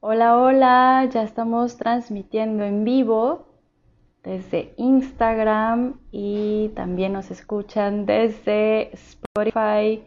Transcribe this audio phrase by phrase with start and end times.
[0.00, 3.46] Hola, hola, ya estamos transmitiendo en vivo
[4.22, 10.04] desde Instagram y también nos escuchan desde Spotify,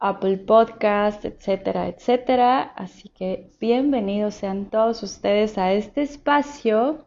[0.00, 2.62] Apple Podcast, etcétera, etcétera.
[2.74, 7.06] Así que bienvenidos sean todos ustedes a este espacio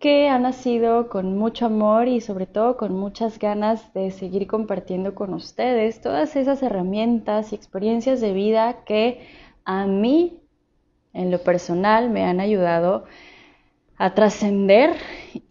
[0.00, 5.14] que ha nacido con mucho amor y sobre todo con muchas ganas de seguir compartiendo
[5.14, 9.20] con ustedes todas esas herramientas y experiencias de vida que
[9.66, 10.39] a mí
[11.12, 13.04] en lo personal me han ayudado
[13.96, 14.96] a trascender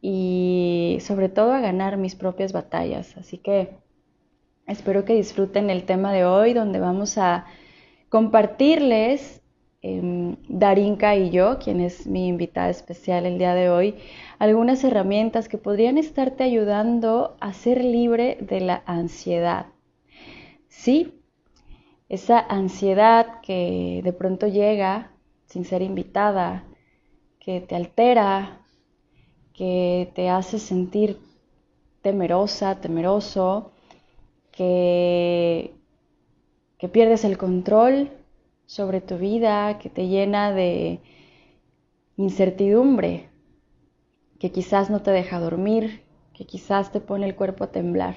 [0.02, 3.16] y sobre todo a ganar mis propias batallas.
[3.18, 3.78] Así que
[4.66, 7.46] espero que disfruten el tema de hoy donde vamos a
[8.10, 9.42] compartirles
[9.82, 13.96] eh, Darinka y yo, quien es mi invitada especial el día de hoy,
[14.38, 19.68] algunas herramientas que podrían estarte ayudando a ser libre de la ansiedad.
[20.68, 21.22] Sí,
[22.10, 25.12] esa ansiedad que de pronto llega
[25.50, 26.64] sin ser invitada,
[27.40, 28.62] que te altera,
[29.54, 31.20] que te hace sentir
[32.02, 33.72] temerosa, temeroso,
[34.52, 35.74] que,
[36.78, 38.12] que pierdes el control
[38.68, 41.02] sobre tu vida, que te llena de
[42.16, 43.30] incertidumbre,
[44.40, 48.16] que quizás no te deja dormir, que quizás te pone el cuerpo a temblar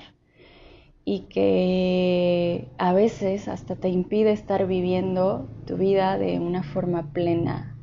[1.05, 7.77] y que a veces hasta te impide estar viviendo tu vida de una forma plena.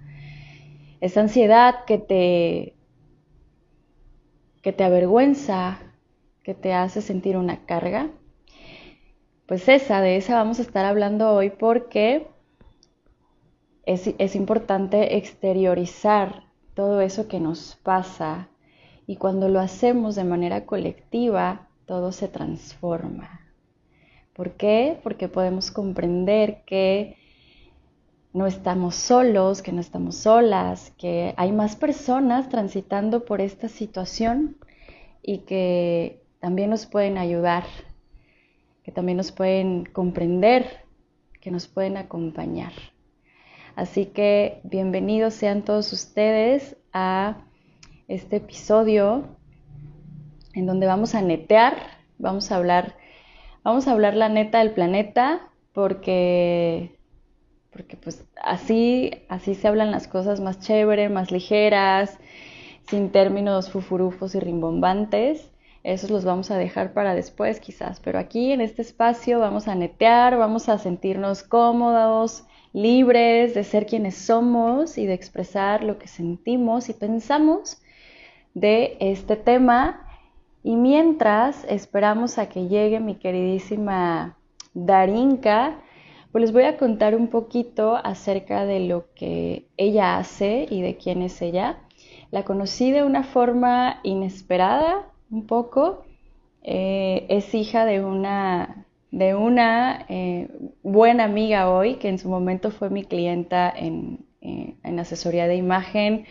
[1.02, 2.76] Esa ansiedad que te
[4.62, 5.80] que te avergüenza,
[6.44, 8.10] que te hace sentir una carga.
[9.46, 12.28] Pues esa, de esa vamos a estar hablando hoy porque
[13.86, 18.50] es, es importante exteriorizar todo eso que nos pasa
[19.08, 23.42] y cuando lo hacemos de manera colectiva, todo se transforma.
[24.36, 25.00] ¿Por qué?
[25.02, 27.18] Porque podemos comprender que
[28.32, 34.58] no estamos solos, que no estamos solas, que hay más personas transitando por esta situación
[35.24, 37.64] y que también nos pueden ayudar,
[38.84, 40.86] que también nos pueden comprender,
[41.42, 42.74] que nos pueden acompañar.
[43.76, 47.48] Así que bienvenidos sean todos ustedes a
[48.08, 49.39] este episodio
[50.60, 51.76] en donde vamos a netear,
[52.18, 52.96] vamos a hablar,
[53.64, 55.42] vamos a hablar la neta del planeta,
[55.74, 56.98] porque,
[57.72, 62.18] porque pues así, así se hablan las cosas más chévere, más ligeras,
[62.90, 65.50] sin términos fufurufos y rimbombantes.
[65.84, 69.76] Esos los vamos a dejar para después quizás, pero aquí en este espacio vamos a
[69.76, 72.44] netear, vamos a sentirnos cómodos,
[72.74, 77.82] libres de ser quienes somos y de expresar lo que sentimos y pensamos
[78.54, 80.09] de este tema
[80.64, 84.38] y mientras esperamos a que llegue mi queridísima
[84.74, 85.80] Darinka,
[86.32, 90.98] pues les voy a contar un poquito acerca de lo que ella hace y de
[90.98, 91.80] quién es ella.
[92.32, 96.04] La conocí de una forma inesperada, un poco.
[96.62, 100.50] Eh, es hija de una, de una eh,
[100.84, 105.56] buena amiga hoy, que en su momento fue mi clienta en, eh, en asesoría de
[105.56, 106.26] imagen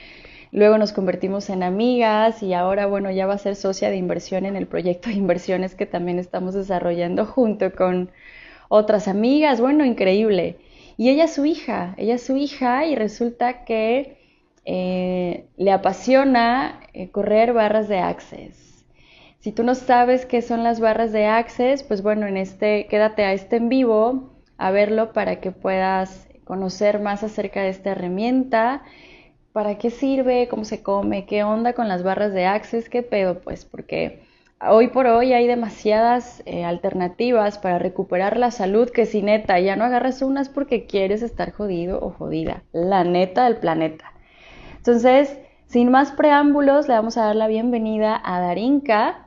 [0.50, 4.47] Luego nos convertimos en amigas y ahora, bueno, ya va a ser socia de inversión
[4.47, 8.10] en el proyecto de inversiones que también estamos desarrollando junto con
[8.69, 9.60] otras amigas.
[9.60, 10.56] Bueno, increíble.
[10.97, 14.19] Y ella es su hija, ella es su hija y resulta que
[14.64, 18.84] eh, le apasiona eh, correr barras de access.
[19.38, 23.22] Si tú no sabes qué son las barras de access, pues bueno, en este, quédate
[23.22, 28.82] a este en vivo a verlo para que puedas conocer más acerca de esta herramienta
[29.58, 30.46] ¿para qué sirve?
[30.46, 31.26] ¿Cómo se come?
[31.26, 32.88] ¿Qué onda con las barras de Access?
[32.88, 33.41] ¿Qué pedo?
[33.41, 34.22] Pues porque
[34.60, 39.74] hoy por hoy hay demasiadas eh, alternativas para recuperar la salud que si neta ya
[39.74, 42.62] no agarras unas porque quieres estar jodido o jodida.
[42.70, 44.12] La neta del planeta.
[44.76, 45.36] Entonces,
[45.66, 49.26] sin más preámbulos, le vamos a dar la bienvenida a Darinka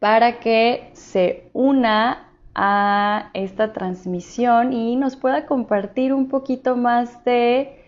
[0.00, 7.83] para que se una a esta transmisión y nos pueda compartir un poquito más de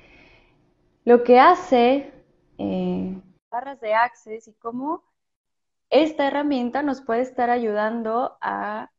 [1.06, 2.12] lo que hace
[2.58, 5.04] eh, barras de access y cómo
[5.88, 8.90] esta herramienta nos puede estar ayudando a,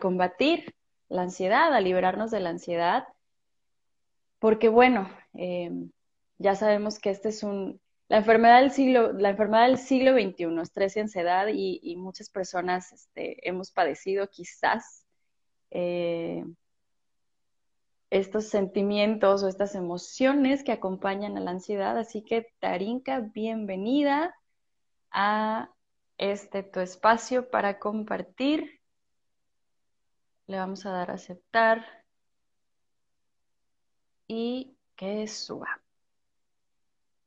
[0.00, 0.74] combatir
[1.08, 3.06] la ansiedad, a liberarnos de la ansiedad,
[4.40, 5.70] porque bueno, eh,
[6.38, 10.60] ya sabemos que este es un, la enfermedad del siglo, la enfermedad del siglo XXI,
[10.60, 15.06] estrés y ansiedad, y, muchas personas este, hemos padecido quizás
[15.70, 16.44] eh,
[18.10, 21.98] estos sentimientos o estas emociones que acompañan a la ansiedad.
[21.98, 24.34] Así que, Tarinka, bienvenida
[25.10, 25.70] a
[26.18, 28.80] este tu espacio para compartir.
[30.46, 31.84] Le vamos a dar a aceptar.
[34.28, 35.80] y que suba.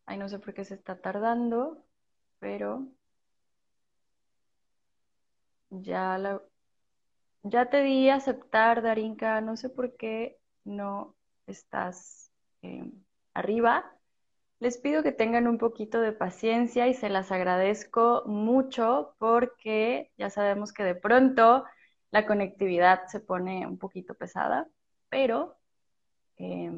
[0.06, 1.84] Ay, no sé por qué se está tardando,
[2.40, 2.88] pero
[5.70, 6.42] ya la,
[7.44, 10.39] ya te di aceptar, Darinka, no sé por qué
[10.70, 11.16] no
[11.48, 12.32] estás
[12.62, 12.90] eh,
[13.34, 13.92] arriba.
[14.60, 20.30] Les pido que tengan un poquito de paciencia y se las agradezco mucho porque ya
[20.30, 21.64] sabemos que de pronto
[22.12, 24.68] la conectividad se pone un poquito pesada,
[25.10, 25.58] pero
[26.38, 26.72] eh,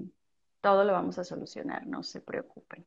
[0.62, 2.86] todo lo vamos a solucionar, no se preocupen.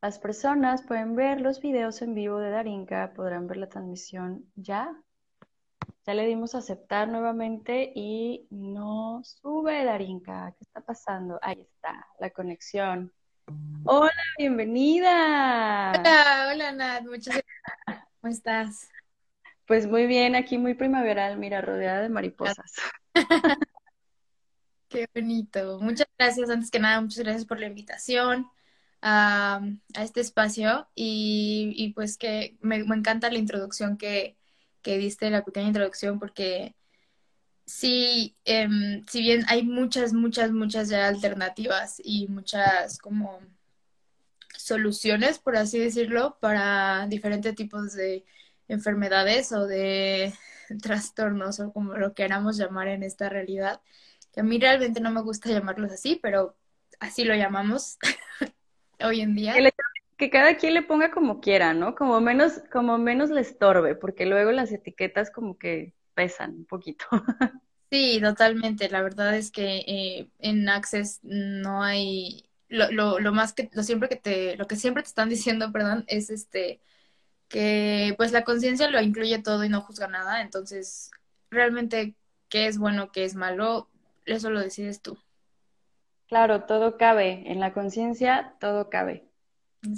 [0.00, 5.00] Las personas pueden ver los videos en vivo de Darinka, podrán ver la transmisión ya.
[6.06, 10.54] Ya le dimos a aceptar nuevamente y no sube Darinka.
[10.58, 11.38] ¿Qué está pasando?
[11.42, 13.12] Ahí está, la conexión.
[13.84, 15.92] Hola, bienvenida.
[15.92, 18.08] Hola, hola Nat, muchas gracias.
[18.20, 18.88] ¿Cómo estás?
[19.66, 22.72] Pues muy bien, aquí muy primaveral, mira, rodeada de mariposas.
[24.88, 25.80] Qué bonito.
[25.80, 28.50] Muchas gracias, antes que nada, muchas gracias por la invitación
[29.00, 29.60] a,
[29.98, 34.36] este espacio y, pues que me, encanta la introducción que,
[34.82, 36.74] que, diste, la pequeña introducción, porque
[37.66, 43.40] sí, em, si bien hay muchas, muchas, muchas ya alternativas y muchas como
[44.56, 48.24] soluciones, por así decirlo, para diferentes tipos de
[48.68, 50.34] enfermedades o de
[50.82, 53.80] trastornos o como lo queramos llamar en esta realidad,
[54.32, 56.56] que a mí realmente no me gusta llamarlos así, pero
[57.00, 57.98] así lo llamamos.
[59.04, 59.54] hoy en día.
[60.22, 61.96] Que, cada quien le ponga como quiera, ¿no?
[61.96, 67.06] Como menos, como menos le estorbe, porque luego las etiquetas como que pesan un poquito.
[67.90, 68.88] Sí, totalmente.
[68.88, 73.82] La verdad es que eh, en Access no hay lo, lo, lo, más que lo
[73.82, 76.80] siempre que te lo que siempre te están diciendo, perdón, es este
[77.48, 80.40] que pues la conciencia lo incluye todo y no juzga nada.
[80.40, 81.10] Entonces,
[81.50, 82.14] realmente
[82.48, 83.90] qué es bueno, qué es malo,
[84.24, 85.18] eso lo decides tú.
[86.28, 87.42] Claro, todo cabe.
[87.50, 89.31] En la conciencia, todo cabe.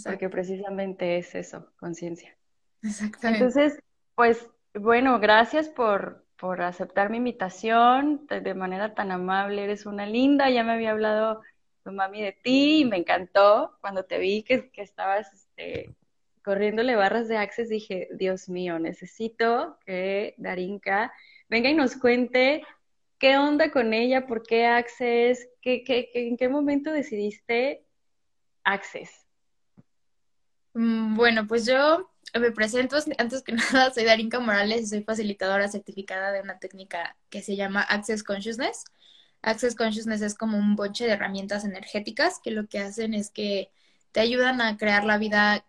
[0.04, 2.36] Porque precisamente es eso, conciencia.
[2.82, 3.44] Exactamente.
[3.44, 3.78] Entonces,
[4.14, 9.64] pues, bueno, gracias por, por aceptar mi invitación de manera tan amable.
[9.64, 10.50] Eres una linda.
[10.50, 11.42] Ya me había hablado
[11.82, 15.94] tu mami de ti y me encantó cuando te vi que, que estabas este,
[16.42, 17.68] corriéndole barras de Access.
[17.68, 21.12] Dije, Dios mío, necesito que Darinka
[21.48, 22.62] venga y nos cuente
[23.24, 24.26] ¿Qué onda con ella?
[24.26, 25.48] ¿Por qué Access?
[25.62, 27.86] ¿Qué, qué, en qué momento decidiste
[28.64, 29.23] Access?
[30.74, 35.68] Mm, bueno, pues yo me presento, antes que nada, soy Darinka Morales y soy facilitadora
[35.68, 38.84] certificada de una técnica que se llama Access Consciousness.
[39.42, 43.70] Access Consciousness es como un bonche de herramientas energéticas que lo que hacen es que
[44.12, 45.64] te ayudan a crear la vida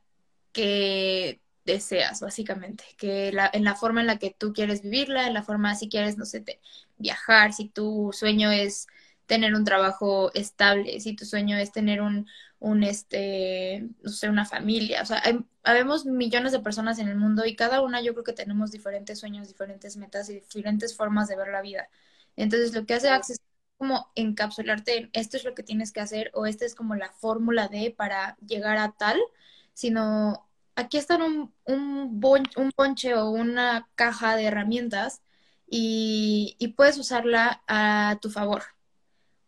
[0.53, 5.33] que deseas, básicamente, que la, en la forma en la que tú quieres vivirla, en
[5.33, 6.43] la forma si quieres, no sé,
[6.97, 8.87] viajar, si tu sueño es
[9.25, 12.27] tener un trabajo estable, si tu sueño es tener un,
[12.59, 17.17] un este, no sé, una familia, o sea, hay, habemos millones de personas en el
[17.17, 21.27] mundo y cada una yo creo que tenemos diferentes sueños, diferentes metas y diferentes formas
[21.27, 21.89] de ver la vida.
[22.35, 23.45] Entonces, lo que hace Access es
[23.77, 27.11] como encapsularte en esto es lo que tienes que hacer o esta es como la
[27.11, 29.19] fórmula de para llegar a tal,
[29.73, 32.21] sino aquí está un, un,
[32.57, 35.21] un ponche o una caja de herramientas
[35.67, 38.63] y, y, puedes usarla a tu favor.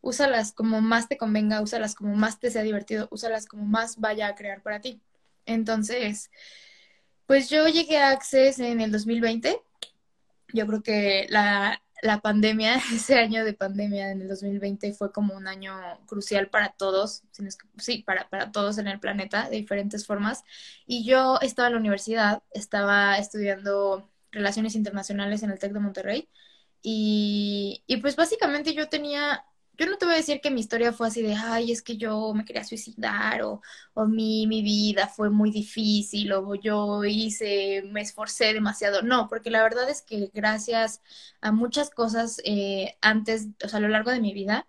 [0.07, 4.27] Úsalas como más te convenga, úsalas como más te sea divertido, úsalas como más vaya
[4.27, 5.01] a crear para ti.
[5.45, 6.31] Entonces,
[7.25, 9.61] pues yo llegué a Access en el 2020.
[10.53, 15.35] Yo creo que la, la pandemia, ese año de pandemia en el 2020 fue como
[15.35, 17.23] un año crucial para todos,
[17.77, 20.45] sí, para, para todos en el planeta, de diferentes formas.
[20.85, 26.29] Y yo estaba en la universidad, estaba estudiando relaciones internacionales en el TEC de Monterrey.
[26.81, 29.43] Y, y pues básicamente yo tenía
[29.77, 31.97] yo no te voy a decir que mi historia fue así de, ay, es que
[31.97, 33.61] yo me quería suicidar o,
[33.93, 39.03] o mi, mi vida fue muy difícil o yo hice, me esforcé demasiado.
[39.03, 41.01] No, porque la verdad es que gracias
[41.41, 44.65] a muchas cosas eh, antes, o sea, a lo largo de mi vida,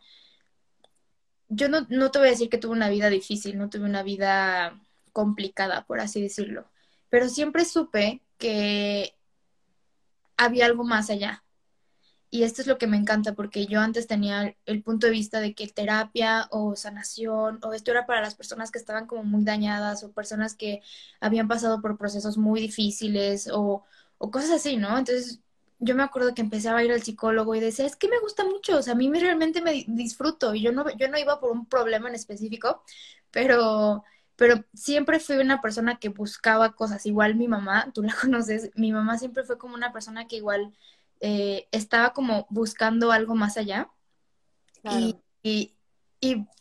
[1.48, 4.02] yo no, no te voy a decir que tuve una vida difícil, no tuve una
[4.02, 4.80] vida
[5.12, 6.70] complicada, por así decirlo,
[7.08, 9.14] pero siempre supe que
[10.36, 11.42] había algo más allá,
[12.30, 15.40] y esto es lo que me encanta porque yo antes tenía el punto de vista
[15.40, 19.44] de que terapia o sanación o esto era para las personas que estaban como muy
[19.44, 20.82] dañadas o personas que
[21.20, 23.84] habían pasado por procesos muy difíciles o,
[24.18, 24.98] cosas así, ¿no?
[24.98, 25.40] Entonces
[25.78, 28.44] yo me acuerdo que empecé a ir al psicólogo y decía, es que me gusta
[28.44, 31.40] mucho, o sea, a mí me, realmente me disfruto y yo no, yo no iba
[31.40, 32.82] por un problema en específico,
[33.30, 34.04] pero
[34.38, 37.04] pero siempre fui una persona que buscaba cosas.
[37.06, 40.72] Igual mi mamá, tú la conoces, mi mamá siempre fue como una persona que igual
[41.20, 43.90] eh, estaba como buscando algo más allá.
[45.42, 45.66] Y,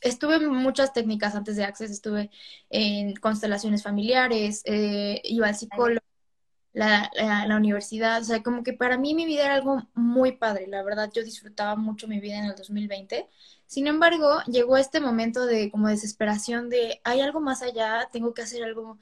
[0.02, 2.30] estuve en muchas técnicas antes de Access, estuve
[2.70, 6.06] en constelaciones familiares, eh, iba al psicólogo,
[6.78, 10.68] la, la, universidad, o sea, como que para mí mi vida era algo muy padre,
[10.68, 13.28] la verdad yo disfrutaba mucho mi vida en el 2020.
[13.66, 18.44] Sin embargo, llegó este momento de como desesperación de hay algo más allá, tengo que
[18.44, 19.00] hacer algo,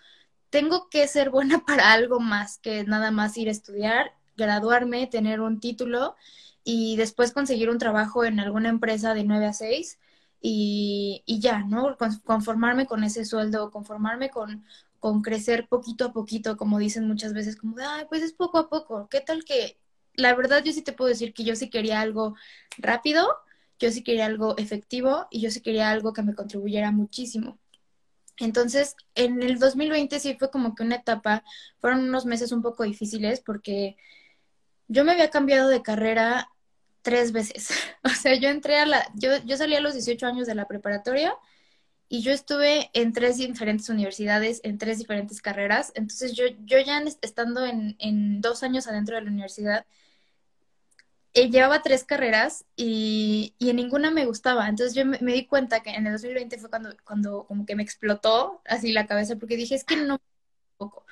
[0.50, 5.42] tengo que ser buena para algo más que nada más ir a estudiar, graduarme, tener
[5.42, 6.16] un título
[6.64, 10.00] y después conseguir un trabajo en alguna empresa de 9 a 6
[10.42, 11.98] y, y ya, ¿no?
[12.24, 14.66] Conformarme con ese sueldo, conformarme con,
[15.00, 18.70] con crecer poquito a poquito, como dicen muchas veces, como ay, pues es poco a
[18.70, 19.08] poco.
[19.10, 19.78] ¿Qué tal que,
[20.16, 22.36] la verdad, yo sí te puedo decir que yo sí quería algo
[22.78, 23.28] rápido,
[23.80, 27.60] yo sí quería algo efectivo y yo sí quería algo que me contribuyera muchísimo.
[28.38, 31.44] Entonces, en el 2020 sí fue como que una etapa,
[31.80, 33.98] fueron unos meses un poco difíciles porque
[34.88, 36.50] yo me había cambiado de carrera
[37.02, 37.70] tres veces.
[38.04, 40.68] O sea, yo entré a la, yo, yo salí a los 18 años de la
[40.68, 41.36] preparatoria
[42.10, 45.92] y yo estuve en tres diferentes universidades, en tres diferentes carreras.
[45.96, 49.86] Entonces yo, yo ya estando en, en dos años adentro de la universidad,
[51.34, 54.70] eh, llevaba tres carreras y, y, en ninguna me gustaba.
[54.70, 57.84] Entonces yo me, di cuenta que en el 2020 fue cuando, cuando como que me
[57.84, 60.20] explotó así la cabeza porque dije, es que no
[60.78, 61.06] poco.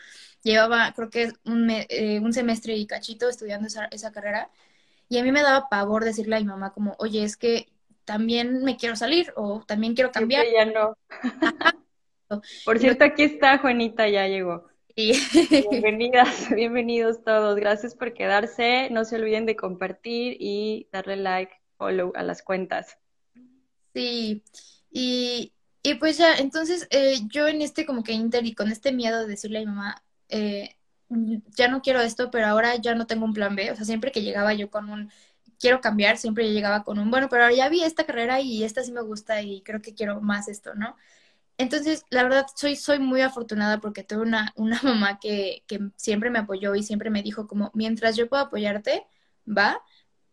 [0.44, 4.50] Llevaba creo que un, eh, un semestre y cachito estudiando esa, esa carrera
[5.10, 7.68] y a mí me daba pavor decirle a mi mamá como, oye, es que
[8.06, 10.46] también me quiero salir o también quiero cambiar.
[10.52, 10.98] ya no.
[12.66, 14.68] Por cierto, aquí está Juanita, ya llegó.
[14.96, 17.56] Bienvenidas, bienvenidos todos.
[17.56, 18.90] Gracias por quedarse.
[18.92, 22.98] No se olviden de compartir y darle like, follow a las cuentas.
[23.94, 24.44] Sí,
[24.92, 28.92] y, y pues ya, entonces eh, yo en este como que inter y con este
[28.92, 30.78] miedo de decirle a mi mamá, eh,
[31.58, 33.72] ya no quiero esto, pero ahora ya no tengo un plan B.
[33.72, 35.12] O sea, siempre que llegaba yo con un
[35.60, 38.84] quiero cambiar, siempre llegaba con un, bueno, pero ahora ya vi esta carrera y esta
[38.84, 40.98] sí me gusta y creo que quiero más esto, ¿no?
[41.58, 46.30] Entonces, la verdad, soy, soy muy afortunada porque tuve una, una mamá que, que siempre
[46.32, 49.06] me apoyó y siempre me dijo como, mientras yo pueda apoyarte,
[49.48, 49.82] va,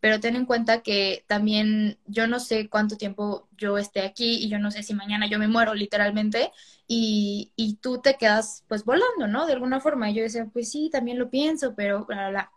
[0.01, 4.49] pero ten en cuenta que también yo no sé cuánto tiempo yo esté aquí y
[4.49, 6.51] yo no sé si mañana yo me muero literalmente
[6.87, 9.45] y, y tú te quedas pues volando, ¿no?
[9.47, 10.11] De alguna forma.
[10.11, 12.51] Y yo decía, pues sí, también lo pienso, pero bla, bla, bla.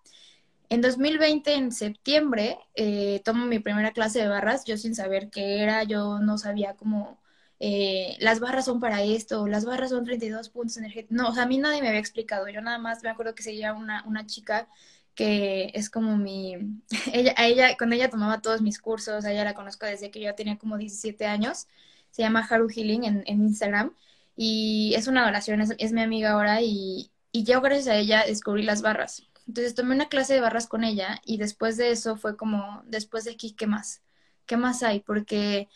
[0.71, 5.63] En 2020, en septiembre, eh, tomo mi primera clase de barras, yo sin saber qué
[5.63, 7.21] era, yo no sabía cómo
[7.61, 11.17] eh, las barras son para esto, las barras son 32 puntos energéticos.
[11.17, 12.49] No, o sea, a mí nadie me había explicado.
[12.49, 14.69] Yo nada más me acuerdo que seguía una, una chica
[15.15, 16.57] que es como mi,
[17.13, 20.35] ella, a ella, con ella tomaba todos mis cursos, ella la conozco desde que yo
[20.35, 21.67] tenía como 17 años,
[22.11, 23.95] se llama Haru Healing en, Instagram
[24.37, 28.25] y es una oración, es, es mi amiga ahora y, y yo gracias a ella
[28.27, 29.25] descubrí las barras.
[29.47, 33.25] Entonces tomé una clase de barras con ella y después de eso fue como, después
[33.25, 34.03] de aquí, ¿qué más?
[34.47, 35.01] ¿Qué más hay?
[35.01, 35.69] Porque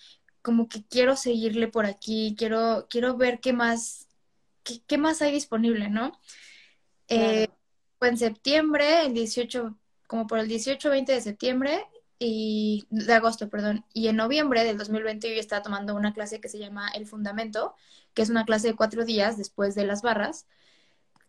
[0.43, 4.09] como que quiero seguirle por aquí, quiero, quiero ver qué más,
[4.63, 6.19] qué, más hay disponible, ¿no?
[7.09, 7.49] Eh,
[7.99, 9.77] fue en septiembre, el 18,
[10.07, 11.87] como por el 18-20 de septiembre
[12.19, 16.49] y de agosto, perdón, y en noviembre del 2020 yo estaba tomando una clase que
[16.49, 17.75] se llama El Fundamento,
[18.15, 20.47] que es una clase de cuatro días después de las barras,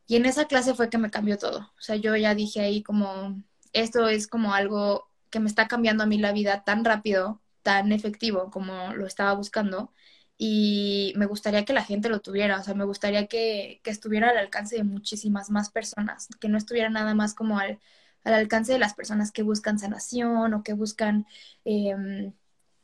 [0.07, 1.59] y en esa clase fue que me cambió todo.
[1.59, 6.03] O sea, yo ya dije ahí como, esto es como algo que me está cambiando
[6.03, 9.93] a mí la vida tan rápido, tan efectivo como lo estaba buscando.
[10.39, 14.31] Y me gustaría que la gente lo tuviera, o sea, me gustaría que, que estuviera
[14.31, 17.79] al alcance de muchísimas más personas, que no estuviera nada más como al,
[18.23, 21.27] al alcance de las personas que buscan sanación o que buscan
[21.65, 22.33] eh,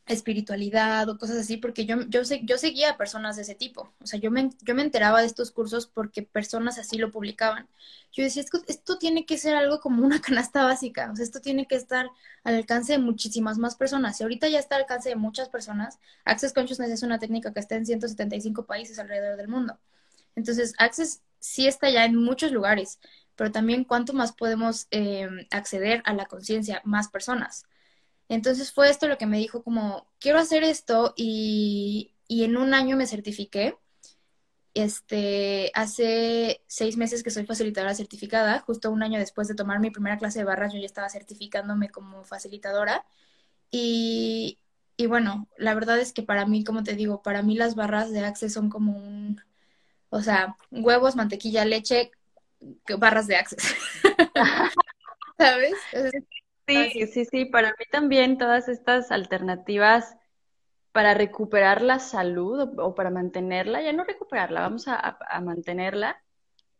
[0.08, 3.94] espiritualidad o cosas así, porque yo, yo, yo seguía a personas de ese tipo.
[4.02, 7.68] O sea, yo me, yo me enteraba de estos cursos porque personas así lo publicaban.
[8.12, 11.68] Yo decía, esto, tiene que ser algo como una canasta básica, o sea, esto tiene
[11.68, 12.08] que estar
[12.44, 14.20] al alcance de muchísimas más personas.
[14.20, 16.00] Y ahorita ya está al alcance de muchas personas.
[16.24, 19.80] Access Consciousness es una técnica que está en 175 países alrededor del mundo.
[20.36, 23.00] Entonces, Access sí está ya en muchos lugares,
[23.36, 27.66] pero también cuánto más podemos eh, acceder a la conciencia, más personas.
[28.30, 32.98] Entonces fue esto lo que me dijo como, quiero hacer esto y, en un año
[32.98, 33.78] me certifiqué.
[34.74, 39.90] Este, hace seis meses que soy facilitadora certificada, justo un año después de tomar mi
[39.90, 43.06] primera clase de barras, yo ya estaba certificándome como facilitadora.
[43.72, 44.60] Y,
[44.98, 48.12] y bueno, la verdad es que para mí, como te digo, para mí las barras
[48.12, 49.42] de Access son como un,
[50.10, 52.12] o sea, huevos, mantequilla, leche,
[52.98, 53.76] barras de Access.
[55.38, 55.74] ¿Sabes?
[56.68, 60.18] Sí, sí, sí, para mí también todas estas alternativas
[60.96, 66.24] para recuperar la salud o, para mantenerla, ya no recuperarla, vamos a, mantenerla,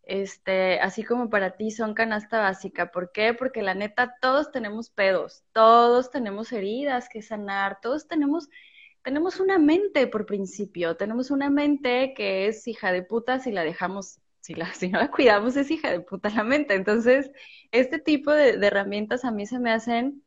[0.04, 2.92] este, así como para ti son canasta básica.
[2.92, 3.34] ¿Por qué?
[3.34, 8.48] Porque la neta, todos tenemos pedos, todos tenemos heridas que sanar, todos tenemos,
[9.04, 13.66] tenemos una mente por principio, tenemos una mente que es hija de puta si la
[13.66, 16.76] dejamos, si, la, si no la cuidamos es hija de puta la mente.
[16.76, 17.32] Entonces,
[17.72, 20.24] este tipo de, herramientas a mí se me hacen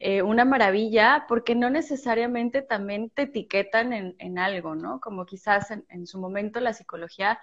[0.00, 5.00] eh, una maravilla porque no necesariamente también te etiquetan en, en algo, ¿no?
[5.00, 7.38] Como quizás en, en su momento la psicología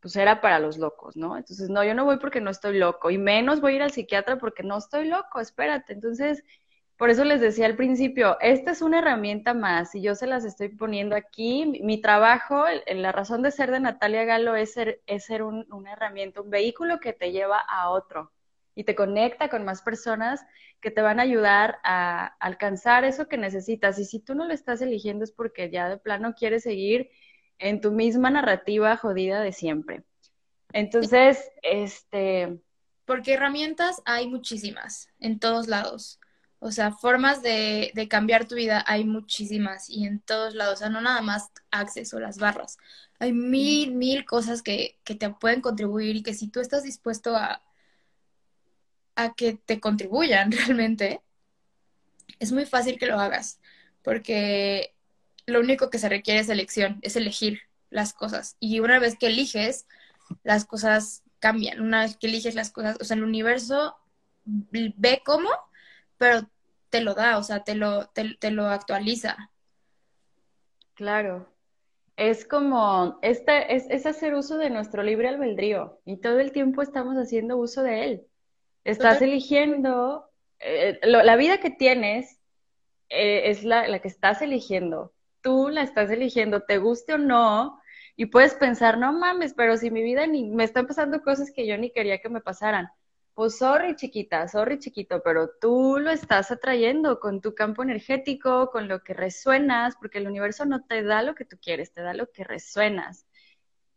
[0.00, 1.36] pues era para los locos, ¿no?
[1.36, 3.92] Entonces, no, yo no voy porque no estoy loco, y menos voy a ir al
[3.92, 5.92] psiquiatra porque no estoy loco, espérate.
[5.92, 6.42] Entonces,
[7.00, 10.44] por eso les decía al principio, esta es una herramienta más y yo se las
[10.44, 11.64] estoy poniendo aquí.
[11.82, 16.42] Mi, trabajo, la razón de ser de Natalia Galo es ser, es ser una herramienta,
[16.42, 18.32] un vehículo que te lleva a otro
[18.74, 20.44] y te conecta con más personas
[20.82, 23.98] que te van a ayudar a alcanzar eso que necesitas.
[23.98, 27.08] Y si tú no lo estás eligiendo es porque ya de plano quieres seguir
[27.58, 30.04] en tu misma narrativa jodida de siempre.
[30.74, 32.60] Entonces, este...
[33.06, 36.20] Porque herramientas hay muchísimas en todos lados.
[36.60, 40.74] O sea, formas de, cambiar tu vida hay muchísimas y en todos lados.
[40.74, 42.78] O sea, no nada más acceso, las barras.
[43.18, 47.34] Hay mil, mil cosas que, que te pueden contribuir y que si tú estás dispuesto
[47.36, 47.62] a,
[49.16, 51.22] a que te contribuyan realmente,
[52.38, 53.60] es muy fácil que lo hagas.
[54.02, 54.94] Porque
[55.46, 58.56] lo único que se requiere es elección, es elegir las cosas.
[58.60, 59.86] Y una vez que eliges,
[60.42, 61.80] las cosas cambian.
[61.80, 63.96] Una vez que eliges las cosas, o sea, el universo
[64.44, 65.50] ve cómo,
[66.20, 66.48] pero
[66.90, 69.50] te lo da, o sea, te lo, te, lo actualiza.
[70.94, 71.48] Claro.
[72.16, 76.82] Es como, este, es, es, hacer uso de nuestro libre albedrío y todo el tiempo
[76.82, 78.26] estamos haciendo uso de él.
[78.84, 82.38] Estás eligiendo, eh, la vida que tienes
[83.08, 87.80] eh, es la, la que estás eligiendo tú la estás eligiendo, te guste o no,
[88.16, 91.66] y puedes pensar, no mames, pero si mi vida ni me están pasando cosas que
[91.66, 92.88] yo ni quería que me pasaran.
[93.40, 98.86] Pues sorry chiquita, sorry chiquito, pero tú lo estás atrayendo con tu campo energético, con
[98.86, 102.12] lo que resuenas, porque el universo no te da lo que tú quieres, te da
[102.12, 103.24] lo que resuenas.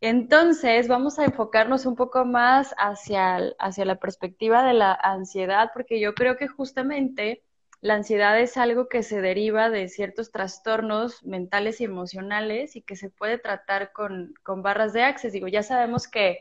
[0.00, 6.00] Entonces, vamos a enfocarnos un poco más hacia, hacia la perspectiva de la ansiedad, porque
[6.00, 7.44] yo creo que justamente
[7.82, 12.96] la ansiedad es algo que se deriva de ciertos trastornos mentales y emocionales y que
[12.96, 15.34] se puede tratar con, barras de access.
[15.34, 16.38] Digo, ya sabemos que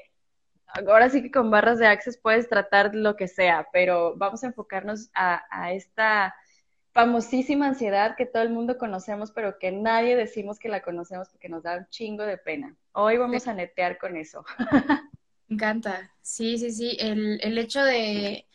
[0.87, 4.47] ahora sí que con barras de access puedes tratar lo que sea, pero vamos a
[4.47, 6.35] enfocarnos a, a esta
[6.93, 11.49] famosísima ansiedad que todo el mundo conocemos, pero que nadie decimos que la conocemos porque
[11.49, 12.75] nos da un chingo de pena.
[12.91, 14.45] Hoy vamos a netear con eso.
[15.47, 16.11] Me encanta.
[16.21, 16.97] Sí, sí, sí.
[16.99, 18.45] El, el hecho de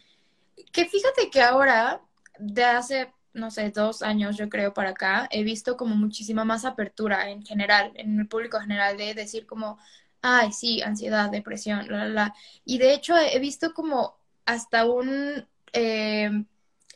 [0.73, 2.01] que fíjate que ahora
[2.39, 6.65] de hace, no sé, dos años yo creo para acá, he visto como muchísima más
[6.65, 9.79] apertura en general, en el público general, de decir como,
[10.23, 12.35] ay, sí, ansiedad, depresión, la, la, la.
[12.65, 15.47] Y de hecho he visto como hasta un...
[15.73, 16.31] Eh,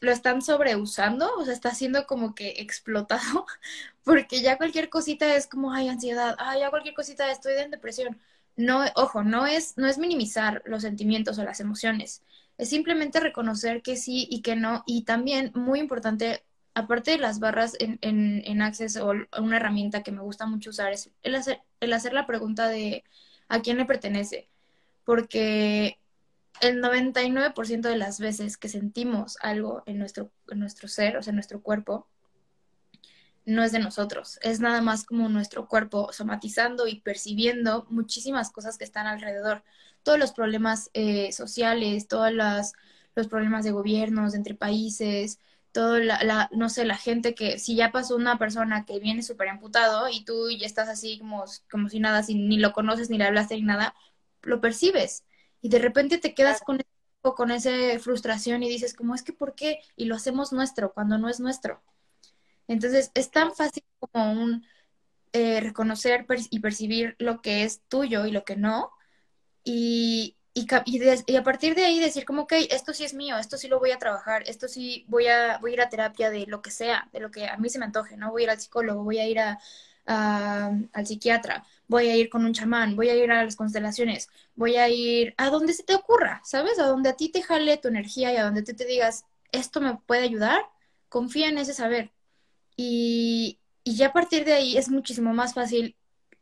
[0.01, 3.47] lo están sobreusando, o sea, está siendo como que explotado,
[4.05, 8.19] porque ya cualquier cosita es como, ay, ansiedad, ay, ya cualquier cosita estoy en depresión.
[8.57, 12.23] No, ojo, no es, no es minimizar los sentimientos o las emociones,
[12.59, 14.83] es simplemente reconocer que sí y que no.
[14.87, 20.03] Y también, muy importante, aparte de las barras en, en, en Access o una herramienta
[20.03, 23.05] que me gusta mucho usar, es el hacer, el hacer la pregunta de
[23.49, 24.49] a quién le pertenece.
[25.05, 25.99] Porque
[26.61, 31.33] el 99% de las veces que sentimos algo en nuestro, en nuestro ser, o sea,
[31.33, 32.07] en nuestro cuerpo,
[33.45, 38.79] no es de nosotros, es nada más como nuestro cuerpo somatizando y percibiendo muchísimas cosas
[38.79, 39.65] que están alrededor
[40.05, 45.41] todos los problemas eh, sociales, todos los problemas de gobiernos entre países,
[45.73, 49.49] todo la, no sé, la gente que, si ya pasó una persona que viene súper
[49.49, 53.19] amputado y tú ya estás así como, como si nada, si ni lo conoces, ni
[53.19, 53.95] le hablaste, ni nada,
[54.43, 55.25] lo percibes.
[55.63, 56.81] Y de repente te quedas con,
[57.23, 59.81] con esa frustración y dices, como es que por qué?
[59.97, 61.83] Y lo hacemos nuestro cuando no es nuestro.
[62.69, 64.67] Entonces, es tan fácil como un
[65.33, 68.91] eh, reconocer y percibir lo que es tuyo y lo que no,
[69.65, 70.67] y, y,
[71.37, 73.91] a partir de ahí decir como, ok, esto sí es mío, esto sí lo voy
[73.91, 77.09] a trabajar, esto sí voy a, voy a ir a terapia de lo que sea,
[77.13, 78.31] de lo que a mí se me antoje, ¿no?
[78.31, 79.59] Voy a ir al psicólogo, voy a ir a,
[80.07, 84.77] al psiquiatra, voy a ir con un chamán, voy a ir a las constelaciones, voy
[84.77, 86.79] a ir a donde se te ocurra, ¿sabes?
[86.79, 89.81] A donde a ti te jale tu energía y a donde tú te digas, esto
[89.81, 90.63] me puede ayudar,
[91.09, 92.13] confía en ese saber.
[92.77, 95.97] Y, y ya a partir de ahí es muchísimo más fácil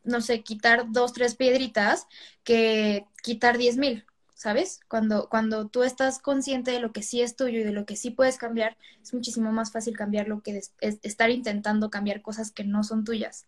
[0.05, 2.07] no sé, quitar dos, tres piedritas
[2.45, 4.81] que quitar diez mil, ¿sabes?
[4.89, 7.97] Cuando, cuando tú estás consciente de lo que sí es tuyo y de lo que
[7.97, 12.51] sí puedes cambiar, es muchísimo más fácil cambiar lo que es, estar intentando cambiar cosas
[12.51, 13.47] que no son tuyas.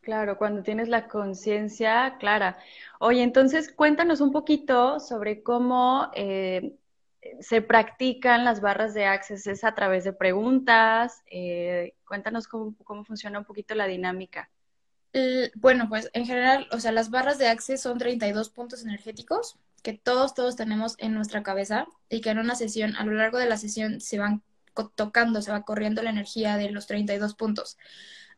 [0.00, 2.58] Claro, cuando tienes la conciencia clara.
[2.98, 6.74] Oye, entonces cuéntanos un poquito sobre cómo eh,
[7.40, 9.46] se practican las barras de Access.
[9.46, 11.22] ¿Es a través de preguntas?
[11.30, 14.50] Eh, cuéntanos cómo, cómo funciona un poquito la dinámica.
[15.54, 19.92] Bueno, pues en general, o sea, las barras de Access son 32 puntos energéticos que
[19.92, 23.46] todos, todos tenemos en nuestra cabeza y que en una sesión, a lo largo de
[23.46, 24.42] la sesión, se van
[24.94, 27.78] tocando, se va corriendo la energía de los 32 puntos.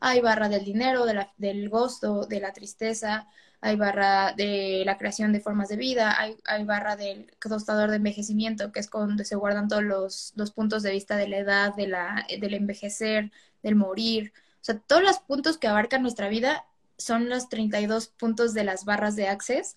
[0.01, 1.05] Hay barra del dinero,
[1.37, 3.29] del gozo, de la tristeza,
[3.61, 7.97] hay barra de la creación de formas de vida, hay, hay barra del costador de
[7.97, 11.75] envejecimiento, que es donde se guardan todos los, los puntos de vista de la edad,
[11.75, 13.31] de la, del envejecer,
[13.63, 14.33] del morir.
[14.65, 16.65] O sea, todos los puntos que abarcan nuestra vida
[16.97, 19.77] son los 32 puntos de las barras de Access.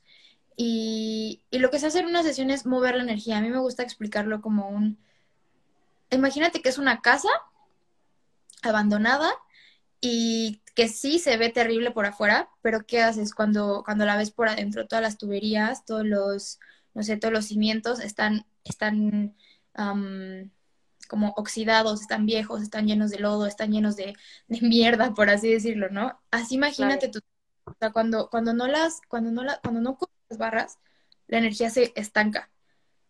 [0.55, 3.37] Y, y lo que se hace en una sesión es mover la energía.
[3.37, 4.97] A mí me gusta explicarlo como un...
[6.09, 7.27] Imagínate que es una casa
[8.61, 9.29] abandonada
[9.99, 14.31] y que sí se ve terrible por afuera, pero ¿qué haces cuando, cuando la ves
[14.31, 14.87] por adentro?
[14.87, 16.59] Todas las tuberías, todos los,
[16.93, 19.35] no sé, todos los cimientos están, están
[21.07, 24.15] como oxidados, están viejos, están llenos de lodo, están llenos de,
[24.47, 26.19] mierda, por así decirlo, ¿no?
[26.31, 27.19] Así imagínate tú,
[27.65, 29.97] o sea, cuando, cuando no las, cuando no la, cuando no
[30.29, 30.79] las barras,
[31.27, 32.49] la energía se estanca.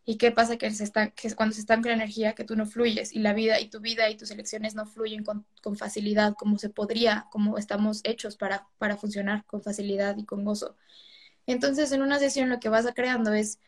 [0.06, 0.58] ¿Y qué pasa?
[0.58, 3.34] Que, se está, que cuando se estanca la energía, que tú no fluyes y la
[3.34, 7.28] vida y tu vida y tus elecciones no fluyen con, con facilidad como se podría,
[7.30, 10.78] como estamos hechos para, para funcionar con facilidad y con gozo.
[11.46, 13.60] Entonces, en una sesión lo que vas a creando es,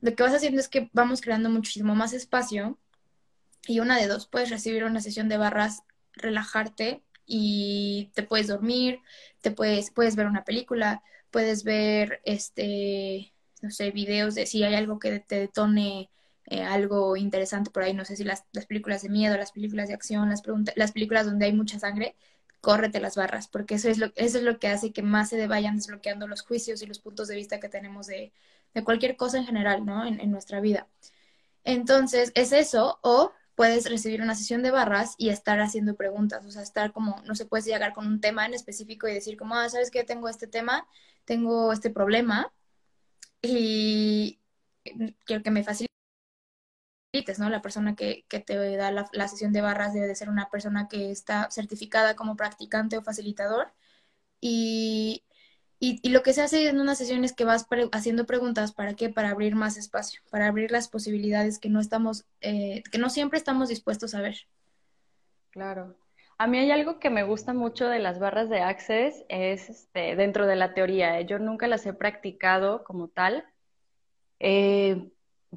[0.00, 2.78] lo que vas haciendo es que vamos creando muchísimo más espacio
[3.66, 9.00] y una de dos, puedes recibir una sesión de barras, relajarte y te puedes dormir,
[9.40, 14.74] te puedes, puedes ver una película, puedes ver este no sé, videos de si hay
[14.74, 16.10] algo que te detone
[16.46, 19.94] eh, algo interesante por ahí, no sé si las, películas de miedo, las películas de
[19.94, 20.42] acción, las,
[20.76, 22.14] las películas donde hay mucha sangre,
[22.60, 25.46] córrete las barras, porque eso es lo, eso es lo que hace que más se
[25.46, 28.32] vayan desbloqueando los juicios y los puntos de vista que tenemos de,
[28.84, 30.04] cualquier cosa en general, ¿no?
[30.04, 30.88] En, en, nuestra vida.
[31.64, 36.50] Entonces, es eso, o puedes recibir una sesión de barras y estar haciendo preguntas, o
[36.50, 39.54] sea, estar como, no se puedes llegar con un tema en específico y decir como,
[39.56, 40.04] ah, ¿sabes qué?
[40.04, 40.86] Tengo este tema,
[41.24, 42.52] tengo este problema,
[43.42, 44.40] y
[45.26, 45.90] quiero que me facilites,
[47.38, 47.50] ¿no?
[47.50, 50.48] La persona que, que te da la, la, sesión de barras debe de ser una
[50.50, 53.72] persona que está certificada como practicante o facilitador.
[54.40, 55.24] Y,
[56.02, 59.08] y, lo que se hace en una sesión es que vas haciendo preguntas, ¿para qué?
[59.08, 63.38] Para abrir más espacio, para abrir las posibilidades que no estamos, eh, que no siempre
[63.38, 64.36] estamos dispuestos a ver.
[65.50, 65.94] Claro.
[66.38, 70.16] A mí hay algo que me gusta mucho de las barras de Access, es este,
[70.16, 71.20] dentro de la teoría.
[71.20, 71.26] ¿eh?
[71.26, 73.44] Yo nunca las he practicado como tal,
[74.40, 75.10] eh,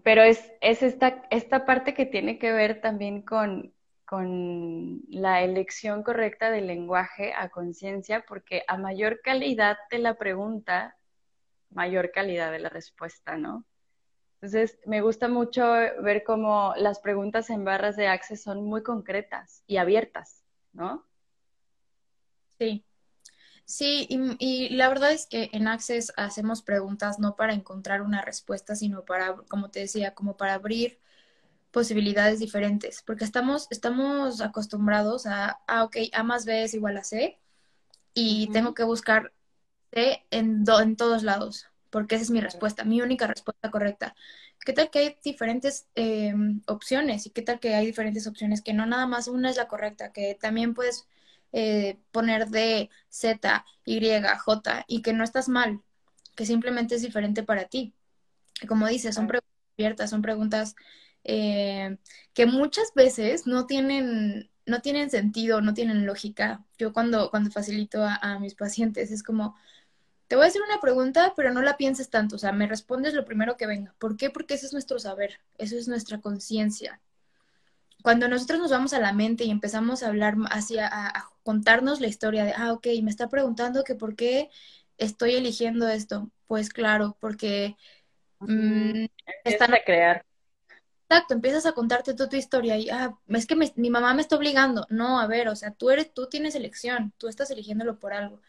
[0.04, 3.74] pero es, es esta, esta parte que tiene que ver también con,
[4.08, 10.98] con la elección correcta del lenguaje a conciencia, porque a mayor calidad de la pregunta,
[11.70, 13.66] mayor calidad de la respuesta, ¿no?
[14.36, 15.64] Entonces, me gusta mucho
[16.02, 20.44] ver cómo las preguntas en barras de Access son muy concretas y abiertas.
[20.78, 21.06] ¿no?
[22.60, 22.86] Sí.
[23.66, 28.76] Sí, y, la verdad es que en Access hacemos preguntas no para encontrar una respuesta,
[28.76, 31.00] sino para, como te decía, como para abrir
[31.72, 37.04] posibilidades diferentes, porque estamos, estamos acostumbrados a, ah, ok, A más B es igual a
[37.04, 37.40] C,
[38.14, 39.34] y tengo que buscar
[39.92, 44.16] C en, en todos lados, porque esa es mi respuesta, mi única respuesta correcta.
[44.66, 47.26] ¿Qué tal que hay diferentes em, opciones?
[47.26, 50.12] ¿Y qué tal que hay diferentes opciones que no nada más una es la correcta?
[50.12, 51.08] Que también puedes
[51.54, 54.02] eh, poner D, Z, Y,
[54.38, 55.82] J y que no estás mal,
[56.36, 57.94] que simplemente es diferente para ti.
[58.68, 60.76] Como dices, son preguntas abiertas, son preguntas
[61.28, 61.98] eh,
[62.34, 66.66] que muchas veces no tienen, no tienen sentido, no tienen lógica.
[66.80, 69.56] Yo cuando, cuando facilito a mis pacientes es como,
[70.28, 73.14] te voy a hacer una pregunta, pero no la pienses tanto, o sea, me respondes
[73.14, 73.96] lo primero que venga.
[73.98, 74.30] ¿Por qué?
[74.30, 77.02] Porque ese es nuestro saber, eso es nuestra conciencia.
[78.04, 82.08] Cuando nosotros nos vamos a la mente y empezamos a hablar hacia, a, contarnos la
[82.08, 84.50] historia de, ah, ok, me está preguntando que por qué
[84.98, 86.30] estoy eligiendo esto.
[86.46, 87.78] Pues claro, porque...
[88.40, 89.06] Mm,
[89.46, 90.26] están a crear.
[91.10, 94.36] Exacto, empiezas a contarte toda tu historia y, ah, es que mi mamá me está
[94.36, 94.86] obligando.
[94.90, 98.42] No, a ver, o sea, tú eres, tú tienes elección, tú estás eligiéndolo por algo.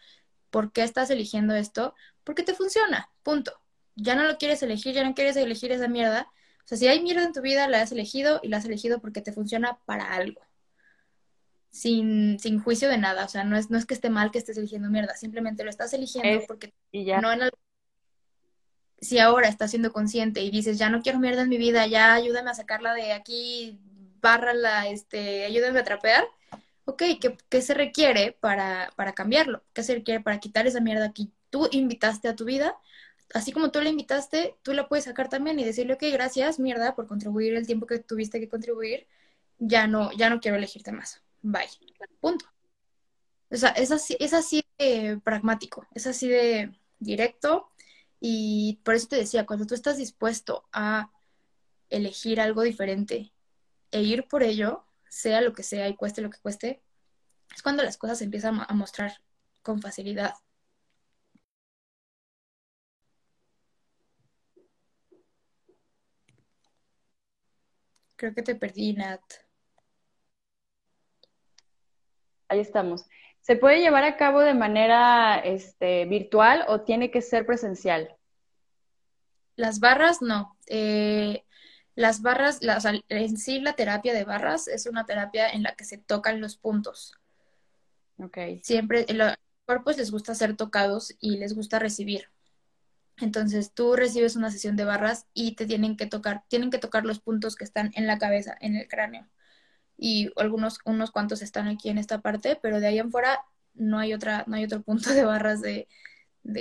[0.50, 1.94] ¿Por qué estás eligiendo esto?
[2.24, 3.52] Porque te funciona, punto.
[3.94, 6.28] Ya no lo quieres elegir, ya no quieres elegir esa mierda.
[6.64, 9.00] O sea, si hay mierda en tu vida, la has elegido y la has elegido
[9.00, 10.40] porque te funciona para algo.
[11.70, 13.24] Sin, sin juicio de nada.
[13.24, 15.70] O sea, no es, no es que esté mal que estés eligiendo mierda, simplemente lo
[15.70, 17.20] estás eligiendo porque y ya.
[17.20, 17.42] no en
[19.00, 22.14] Si ahora estás siendo consciente y dices, ya no quiero mierda en mi vida, ya
[22.14, 23.78] ayúdame a sacarla de aquí,
[24.20, 26.24] bárrala, este, ayúdame a trapear,
[26.84, 27.02] ok,
[27.48, 29.62] ¿qué, se requiere para, para cambiarlo?
[29.72, 32.76] ¿Qué se requiere para quitar esa mierda que tú invitaste a tu vida?
[33.34, 36.94] Así como tú la invitaste, tú la puedes sacar también y decirle, ok, gracias, mierda,
[36.94, 39.06] por contribuir el tiempo que tuviste que contribuir,
[39.58, 41.22] ya no, ya no quiero elegirte más.
[41.42, 41.68] Bye.
[42.20, 42.46] Punto.
[43.50, 47.70] O sea, es así, es así de pragmático, es así de directo
[48.20, 51.10] y por eso te decía, cuando tú estás dispuesto a
[51.90, 53.32] elegir algo diferente
[53.92, 56.82] e ir por ello, sea lo que sea y cueste lo que cueste,
[57.54, 59.12] es cuando las cosas se empiezan a mostrar
[59.62, 60.34] con facilidad.
[68.16, 69.47] Creo que te perdí, Nat.
[72.48, 73.04] Ahí estamos.
[73.40, 78.16] ¿Se puede llevar a cabo de manera este, virtual o tiene que ser presencial?
[79.56, 80.56] Las barras no.
[80.66, 81.44] Eh,
[81.94, 82.60] las barras,
[83.08, 86.56] en sí la terapia de barras es una terapia en la que se tocan los
[86.56, 87.18] puntos.
[88.18, 88.38] Ok.
[88.62, 89.34] Siempre, los
[89.64, 92.28] cuerpos les gusta ser tocados y les gusta recibir.
[93.16, 97.04] Entonces tú recibes una sesión de barras y te tienen que tocar, tienen que tocar
[97.04, 99.26] los puntos que están en la cabeza, en el cráneo.
[99.98, 103.40] Y algunos, unos cuantos están aquí en esta parte, pero de ahí en fuera
[103.74, 105.88] no hay otra, no hay otro punto de barras de,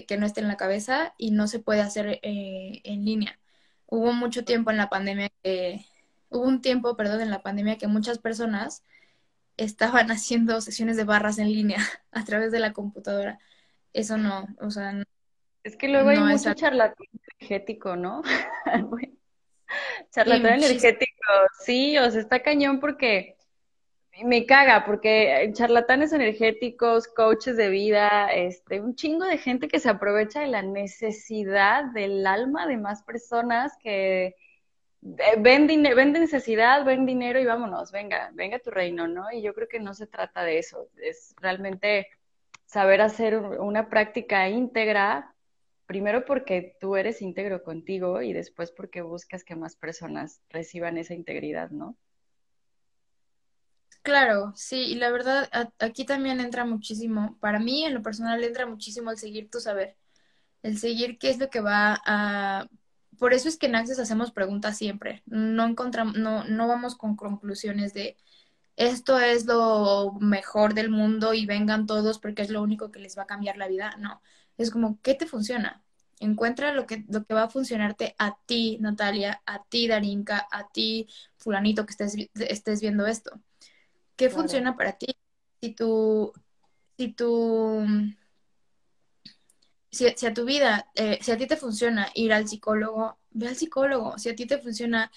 [0.07, 3.39] que no esté en la cabeza y no se puede hacer eh, en línea
[3.87, 5.85] hubo mucho tiempo en la pandemia que,
[6.29, 8.83] hubo un tiempo, perdón, en la pandemia que muchas personas
[9.57, 11.79] estaban haciendo sesiones de barras en línea
[12.11, 13.39] a través de la computadora.
[13.93, 15.03] Eso no, o sea...
[15.63, 17.07] es que luego hay mucho charlatán
[17.39, 18.21] energético, ¿no?
[20.11, 23.35] charlatán energético, sí, o sea, está cañón porque
[24.23, 29.89] me caga porque charlatanes energéticos, coaches de vida, este, un chingo de gente que se
[29.89, 34.35] aprovecha de la necesidad del alma de más personas que
[35.01, 39.31] ven, ven necesidad, ven dinero y vámonos, venga, venga tu reino, ¿no?
[39.31, 42.07] Y yo creo que no se trata de eso, es realmente
[42.65, 45.33] saber hacer una práctica íntegra,
[45.87, 51.15] primero porque tú eres íntegro contigo y después porque buscas que más personas reciban esa
[51.15, 51.97] integridad, ¿no?
[54.03, 58.65] Claro, sí, y la verdad aquí también entra muchísimo, para mí en lo personal entra
[58.65, 59.97] muchísimo el seguir tu saber,
[60.61, 62.67] el seguir qué es lo que va a...
[63.17, 67.15] Por eso es que en Access hacemos preguntas siempre, no encontramos, no, no vamos con
[67.15, 68.15] conclusiones de
[68.77, 73.17] esto es lo mejor del mundo y vengan todos porque es lo único que les
[73.17, 74.21] va a cambiar la vida, no,
[74.57, 75.83] es como, ¿qué te funciona?
[76.19, 80.67] Encuentra lo que, lo que va a funcionarte a ti, Natalia, a ti, Darinka, a
[80.69, 83.39] ti, fulanito que estés, estés viendo esto
[84.17, 85.15] ¿Qué funciona para ti?
[85.61, 86.33] Si tú,
[86.97, 87.85] si tú,
[89.91, 93.55] si, a tu vida, eh, si a ti te funciona ir al psicólogo, ve al
[93.55, 94.17] psicólogo.
[94.17, 95.11] Si a ti te funciona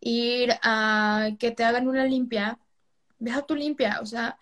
[0.00, 2.58] ir a que te hagan una limpia,
[3.18, 4.00] ve a tu limpia.
[4.00, 4.38] O sea,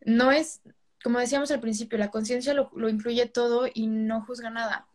[0.00, 0.62] no es,
[1.02, 4.86] como decíamos al principio, la conciencia lo, incluye todo y no juzga nada.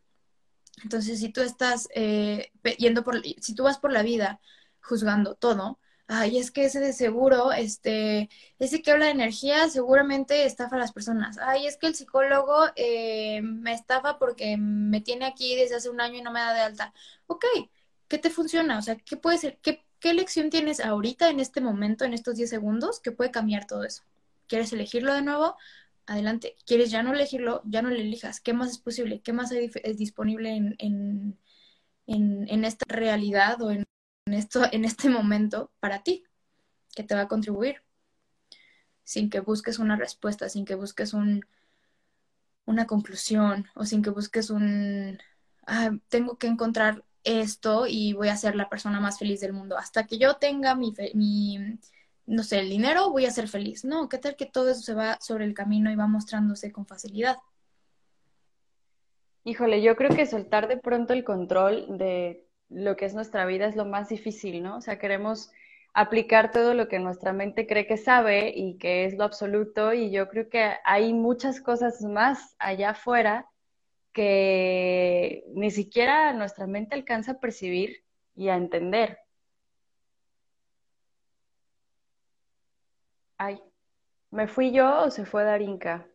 [0.84, 4.40] Entonces, si tú estás eh, yendo por, si tú vas por la vida
[4.82, 10.46] juzgando todo, ay, es que ese de seguro, este, ese que habla de energía seguramente
[10.46, 11.38] estafa a las personas.
[11.40, 16.02] Ay, es que el psicólogo eh, me estafa porque me tiene aquí desde hace un
[16.02, 16.94] año y no me da de alta.
[17.28, 17.46] Ok,
[18.08, 18.78] ¿qué te funciona?
[18.78, 19.58] O sea, ¿qué puede ser?
[19.62, 23.66] ¿Qué, qué lección tienes ahorita, en este momento, en estos 10 segundos, que puede cambiar
[23.66, 24.04] todo eso?
[24.48, 25.56] ¿Quieres elegirlo de nuevo?
[26.08, 26.56] Adelante.
[26.66, 27.62] ¿Quieres ya no elegirlo?
[27.66, 28.40] Ya no lo elijas.
[28.40, 29.22] ¿Qué más es posible?
[29.22, 31.40] ¿Qué más hay, es disponible en, en,
[32.08, 33.86] en, en esta realidad o en
[34.28, 36.24] esto, en este momento para ti,
[36.96, 37.84] que te va a contribuir,
[39.06, 41.46] sin que busques una respuesta, sin que busques un,
[42.66, 45.20] una conclusión o sin que busques un,
[45.68, 49.78] ah, tengo que encontrar esto y voy a ser la persona más feliz del mundo.
[49.78, 51.80] Hasta que yo tenga mi, mi,
[52.26, 53.86] no sé, el dinero, voy a ser feliz.
[53.86, 56.86] No, ¿qué tal que todo eso se va sobre el camino y va mostrándose con
[56.86, 57.38] facilidad?
[59.44, 63.68] Híjole, yo creo que soltar de pronto el control de lo que es nuestra vida
[63.68, 64.78] es lo más difícil, ¿no?
[64.78, 65.52] O sea, queremos
[65.94, 70.12] aplicar todo lo que nuestra mente cree que sabe y que es lo absoluto y
[70.12, 73.50] yo creo que hay muchas cosas más allá afuera
[74.12, 78.04] que ni siquiera nuestra mente alcanza a percibir
[78.36, 79.20] y a entender.
[83.46, 83.62] Ay,
[84.32, 86.08] ¿me fui yo o se fue Darinka?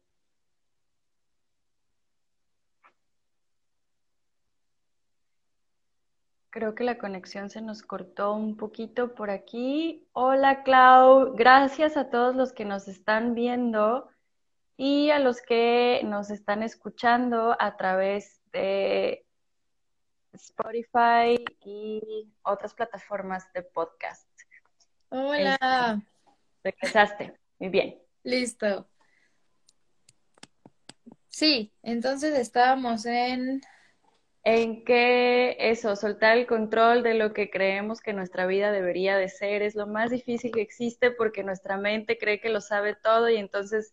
[6.51, 10.09] Creo que la conexión se nos cortó un poquito por aquí.
[10.11, 14.11] Hola Clau, gracias a todos los que nos están viendo
[14.77, 19.25] y a los que nos están escuchando a través de
[20.33, 24.29] Spotify y otras plataformas de podcast.
[25.11, 26.03] Hola.
[26.63, 27.99] Regresaste, muy bien.
[28.23, 28.89] Listo.
[31.29, 33.61] Sí, entonces estábamos en...
[34.43, 39.29] En que eso, soltar el control de lo que creemos que nuestra vida debería de
[39.29, 43.29] ser es lo más difícil que existe porque nuestra mente cree que lo sabe todo
[43.29, 43.93] y entonces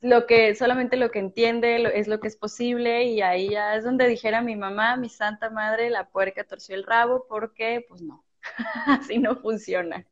[0.00, 3.84] lo que solamente lo que entiende es lo que es posible y ahí ya es
[3.84, 8.24] donde dijera mi mamá, mi santa madre, la puerca torció el rabo porque pues no,
[8.86, 10.06] así no funciona.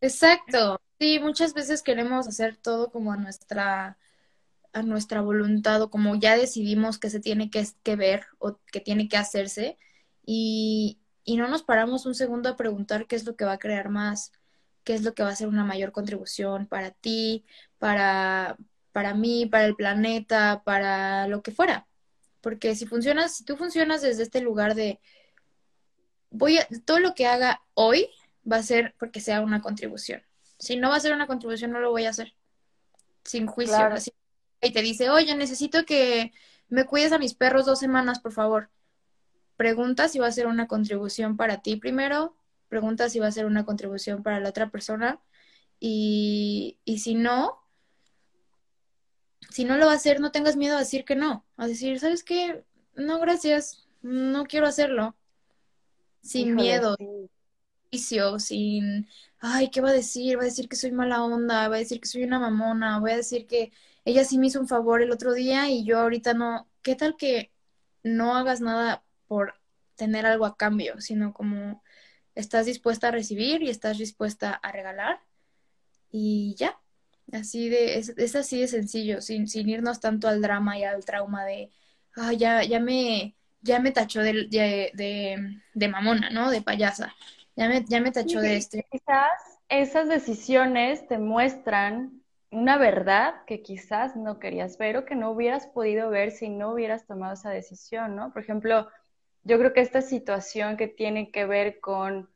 [0.00, 0.80] Exacto.
[1.04, 3.98] Sí, muchas veces queremos hacer todo como a nuestra
[4.72, 8.80] a nuestra voluntad o como ya decidimos que se tiene que, que ver o que
[8.80, 9.76] tiene que hacerse
[10.24, 13.58] y, y no nos paramos un segundo a preguntar qué es lo que va a
[13.58, 14.32] crear más,
[14.82, 17.44] qué es lo que va a ser una mayor contribución para ti,
[17.78, 18.56] para,
[18.92, 21.86] para mí, para el planeta, para lo que fuera.
[22.40, 25.00] Porque si funcionas, si tú funcionas desde este lugar de
[26.30, 28.08] voy a, todo lo que haga hoy
[28.50, 30.22] va a ser porque sea una contribución.
[30.64, 32.34] Si no va a ser una contribución, no lo voy a hacer.
[33.22, 33.76] Sin juicio.
[33.76, 34.12] Así
[34.64, 36.32] y te dice, oye, necesito que
[36.68, 38.70] me cuides a mis perros dos semanas, por favor.
[39.56, 42.34] Pregunta si va a ser una contribución para ti primero,
[42.68, 45.20] pregunta si va a ser una contribución para la otra persona
[45.78, 47.62] y, y si no,
[49.50, 52.00] si no lo va a hacer, no tengas miedo a decir que no, a decir,
[52.00, 52.64] ¿sabes qué?
[52.94, 55.14] No, gracias, no quiero hacerlo.
[56.22, 56.96] Sin miedo,
[57.98, 59.08] sin, sin,
[59.40, 60.38] ay, ¿qué va a decir?
[60.38, 63.12] Va a decir que soy mala onda, va a decir que soy una mamona, voy
[63.12, 63.72] a decir que
[64.04, 66.68] ella sí me hizo un favor el otro día y yo ahorita no.
[66.82, 67.52] ¿Qué tal que
[68.02, 69.54] no hagas nada por
[69.96, 71.82] tener algo a cambio, sino como
[72.34, 75.20] estás dispuesta a recibir y estás dispuesta a regalar
[76.10, 76.78] y ya.
[77.32, 81.44] Así de, es, así de sencillo, sin, sin, irnos tanto al drama y al trauma
[81.44, 81.70] de,
[82.16, 84.92] ah, ya, ya me, ya me tachó de, de,
[85.74, 86.50] de, mamona, ¿no?
[86.50, 87.14] De payasa.
[87.56, 88.86] Ya me, ya me tachó de este.
[88.90, 89.30] Quizás
[89.68, 95.66] esas decisiones te muestran una verdad que quizás no querías ver o que no hubieras
[95.66, 98.32] podido ver si no hubieras tomado esa decisión, ¿no?
[98.32, 98.88] Por ejemplo,
[99.42, 102.28] yo creo que esta situación que tiene que ver con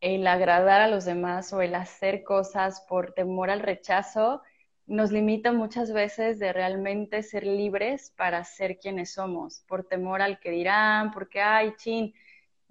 [0.00, 4.42] el agradar a los demás o el hacer cosas por temor al rechazo,
[4.86, 10.40] nos limita muchas veces de realmente ser libres para ser quienes somos, por temor al
[10.40, 12.12] que dirán, porque, ay, chin,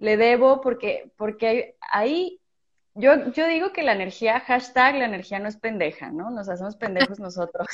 [0.02, 2.40] le debo, porque, porque ahí
[2.94, 6.28] yo, yo digo que la energía, hashtag, la energía no es pendeja, ¿no?
[6.30, 7.68] Nos hacemos pendejos nosotros.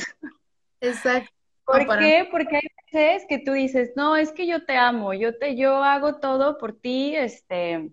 [0.83, 1.33] Exacto.
[1.65, 2.29] ¿Por qué?
[2.31, 5.83] Porque hay veces que tú dices, no, es que yo te amo, yo te, yo
[5.83, 7.93] hago todo por ti, este,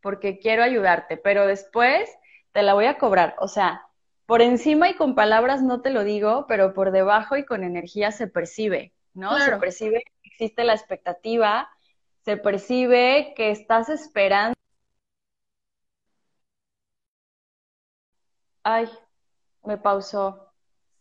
[0.00, 2.10] porque quiero ayudarte, pero después
[2.50, 3.36] te la voy a cobrar.
[3.38, 3.86] O sea,
[4.26, 8.10] por encima y con palabras no te lo digo, pero por debajo y con energía
[8.10, 9.38] se percibe, ¿no?
[9.38, 11.68] Se percibe existe la expectativa,
[12.24, 14.54] se percibe que estás esperando
[18.64, 18.88] Ay,
[19.64, 20.52] me pausó.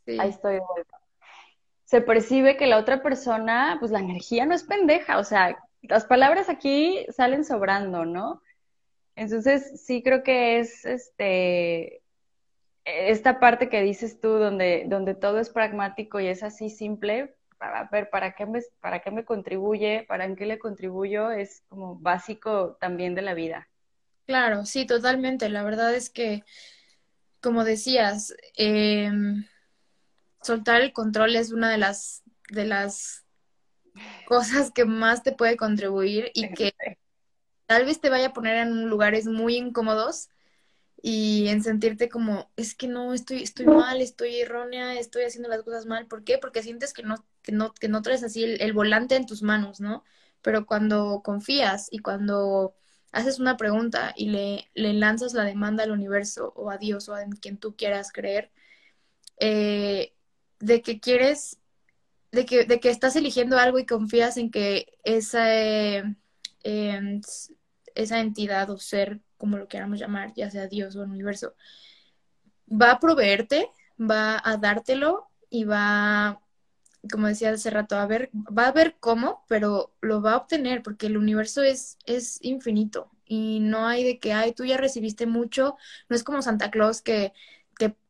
[0.07, 0.59] Ahí estoy
[1.85, 6.05] Se percibe que la otra persona, pues la energía no es pendeja, o sea, las
[6.05, 8.41] palabras aquí salen sobrando, ¿no?
[9.15, 12.01] Entonces, sí creo que es este
[12.83, 17.87] esta parte que dices tú donde donde todo es pragmático y es así simple, para
[17.91, 22.75] ver para qué me para qué me contribuye, para qué le contribuyo es como básico
[22.81, 23.69] también de la vida.
[24.25, 25.47] Claro, sí, totalmente.
[25.47, 26.43] La verdad es que
[27.39, 29.45] como decías, em,
[30.41, 33.25] soltar el control es una de las, de las
[34.25, 36.73] cosas que más te puede contribuir y que
[37.67, 40.29] tal vez te vaya a poner en lugares muy incómodos
[41.01, 45.63] y en sentirte como, es que no, estoy, estoy mal, estoy errónea, estoy haciendo las
[45.63, 46.05] cosas mal.
[46.05, 46.37] ¿Por qué?
[46.37, 49.79] Porque sientes que no, que no, que no traes así el, volante en tus manos,
[49.79, 50.03] ¿no?
[50.43, 52.75] Pero cuando confías y cuando
[53.11, 57.23] haces una pregunta y le, lanzas la demanda al universo o a Dios o a
[57.41, 58.51] quien tú quieras creer,
[59.37, 60.13] eh,
[60.59, 61.57] de que quieres,
[62.31, 65.51] de que, de que estás eligiendo algo y confías en que esa,
[66.63, 67.21] em,
[67.95, 71.55] esa entidad o ser, como lo queramos llamar, ya sea Dios o el universo,
[72.69, 76.39] va a proveerte, va a dártelo y va
[77.11, 80.83] como decía hace rato, a ver, va a ver cómo, pero lo va a obtener
[80.83, 85.25] porque el universo es, es infinito y no hay de que, ay, tú ya recibiste
[85.25, 85.77] mucho,
[86.09, 87.33] no es como Santa Claus que,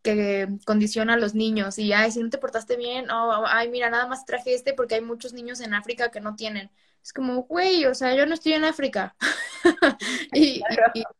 [0.03, 3.89] que, condiciona a los niños y, ay, si no te portaste bien, oh, ay, mira,
[3.89, 6.69] nada más traje este porque hay muchos niños en África que no tienen.
[7.01, 9.15] Es como, güey, o sea, yo no estoy en África.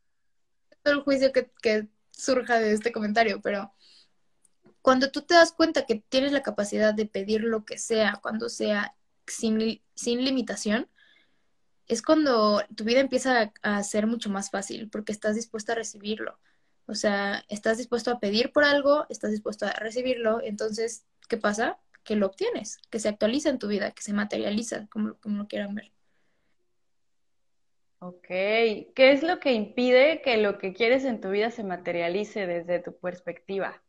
[0.84, 3.74] el juicio que, surja de este comentario, pero
[4.82, 8.48] cuando tú te das cuenta que tienes la capacidad de pedir lo que sea, cuando
[8.48, 10.88] sea sin, sin limitación,
[11.88, 16.40] es cuando tu vida empieza a, ser mucho más fácil, porque estás dispuesta a recibirlo.
[16.86, 21.80] O sea, estás dispuesto a pedir por algo, estás dispuesto a recibirlo, entonces, ¿qué pasa?
[22.04, 25.48] Que lo obtienes, que se actualiza en tu vida, que se materializa, como, como lo
[25.48, 25.92] quieran ver.
[28.04, 32.47] Ok, ¿qué es lo que impide que lo que quieres en tu vida se materialice
[32.47, 33.84] desde tu perspectiva?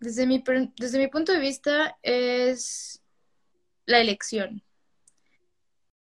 [0.00, 0.44] Desde mi,
[0.76, 3.02] desde mi punto de vista es
[3.86, 4.62] la elección.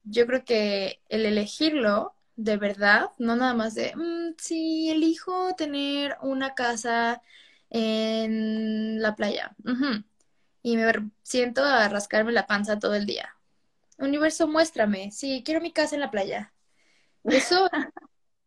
[0.03, 6.17] Yo creo que el elegirlo de verdad, no nada más de, mm, si elijo tener
[6.23, 7.23] una casa
[7.71, 9.55] en la playa
[10.65, 13.37] y me siento a rascarme la panza todo el día.
[13.99, 16.54] Universo, muéstrame, sí, quiero mi casa en la playa.
[17.25, 17.69] Eso,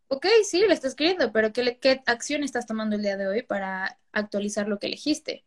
[0.07, 3.43] ok, sí, lo estás queriendo, pero ¿qué, ¿qué acción estás tomando el día de hoy
[3.43, 5.45] para actualizar lo que elegiste?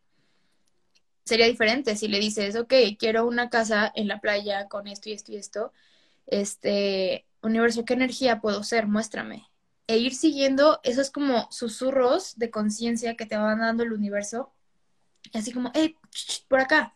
[1.23, 5.13] Sería diferente si le dices, ok, quiero una casa en la playa con esto y
[5.13, 5.71] esto y esto.
[6.27, 8.87] Este, universo, ¿qué energía puedo ser?
[8.87, 9.47] Muéstrame.
[9.87, 14.53] E ir siguiendo esos como susurros de conciencia que te van dando el universo.
[15.33, 15.95] Así como, hey,
[16.47, 16.95] por acá.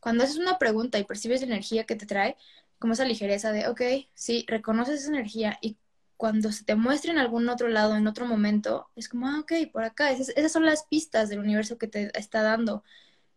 [0.00, 2.36] Cuando haces una pregunta y percibes la energía que te trae,
[2.82, 3.80] como esa ligereza de, ok,
[4.12, 5.78] sí, reconoces esa energía y
[6.16, 9.52] cuando se te muestra en algún otro lado, en otro momento, es como, ah, ok,
[9.72, 10.10] por acá.
[10.10, 12.82] Esas, son las pistas del universo que te está dando.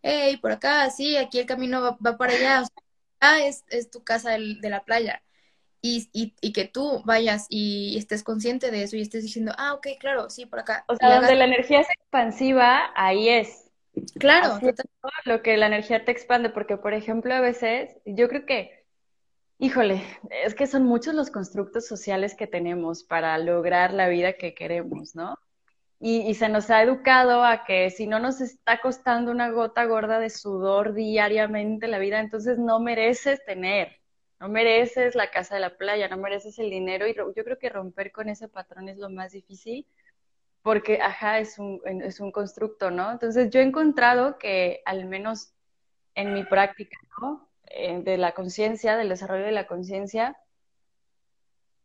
[0.02, 2.64] Hey, por acá, sí, aquí el camino va, para allá.
[2.64, 2.76] O sea,
[3.20, 5.22] ah, es, es tu casa de la playa.
[5.80, 9.76] Y, y, y, que tú vayas y estés consciente de eso y estés diciendo, ah,
[9.76, 10.86] ok, claro, sí, por acá.
[10.88, 13.72] O sea, donde la energía es expansiva, ahí es.
[14.20, 14.60] Claro.
[15.26, 18.85] lo que la energía te expande, porque, por ejemplo, a veces, yo creo que
[19.58, 20.02] Híjole,
[20.44, 25.16] es que son muchos los constructos sociales que tenemos para lograr la vida que queremos,
[25.16, 25.38] ¿no?
[26.00, 30.20] Y, se nos ha educado a que si no nos está costando una gota gorda
[30.20, 34.02] de sudor diariamente la vida, entonces no mereces tener,
[34.40, 37.08] no mereces la casa de la playa, no mereces el dinero.
[37.08, 39.88] Y yo creo que romper con ese patrón es lo más difícil
[40.62, 43.12] porque, ajá, es un, es un constructo, ¿no?
[43.12, 45.54] Entonces yo he encontrado que al menos
[46.16, 47.48] en mi práctica, ¿no?
[47.78, 50.38] Eh, de la conciencia, del desarrollo de la conciencia,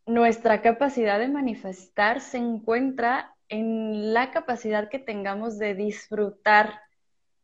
[0.07, 6.81] nuestra capacidad de manifestar se encuentra en la capacidad que tengamos de disfrutar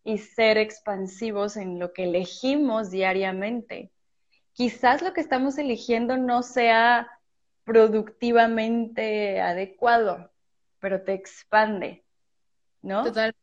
[0.05, 3.91] y ser expansivos en lo que elegimos diariamente.
[4.53, 7.11] Quizás lo que estamos eligiendo no sea
[7.65, 10.31] productivamente adecuado,
[10.79, 12.05] pero te expande,
[12.81, 13.03] ¿no?
[13.03, 13.35] Total.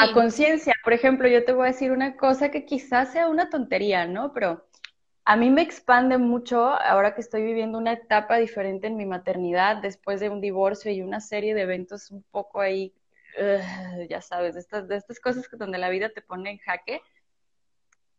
[0.00, 3.50] A conciencia, por ejemplo, yo te voy a decir una cosa que quizás sea una
[3.50, 4.32] tontería, ¿no?
[4.32, 4.66] Pero
[5.24, 9.76] a mí me expande mucho ahora que estoy viviendo una etapa diferente en mi maternidad
[9.76, 12.92] después de un divorcio y una serie de eventos un poco ahí,
[14.08, 17.00] ya sabes, de estas, de estas cosas donde la vida te pone en jaque.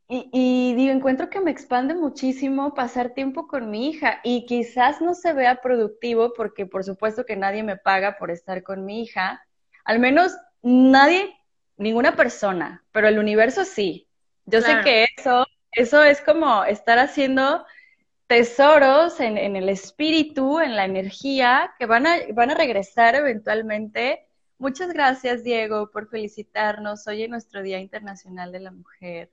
[0.07, 5.01] Y, y, digo, encuentro que me expande muchísimo pasar tiempo con mi hija y quizás
[5.01, 9.01] no se vea productivo porque por supuesto que nadie me paga por estar con mi
[9.01, 9.45] hija.
[9.85, 11.33] Al menos nadie
[11.77, 14.07] ninguna persona, pero el universo sí.
[14.45, 17.65] Yo sé que eso, eso es como estar haciendo
[18.27, 24.25] tesoros en, en, el espíritu, en la energía, que van a, van a regresar eventualmente.
[24.57, 27.07] Muchas gracias, Diego, por felicitarnos.
[27.07, 29.29] Hoy en nuestro Día Internacional de la Mujer.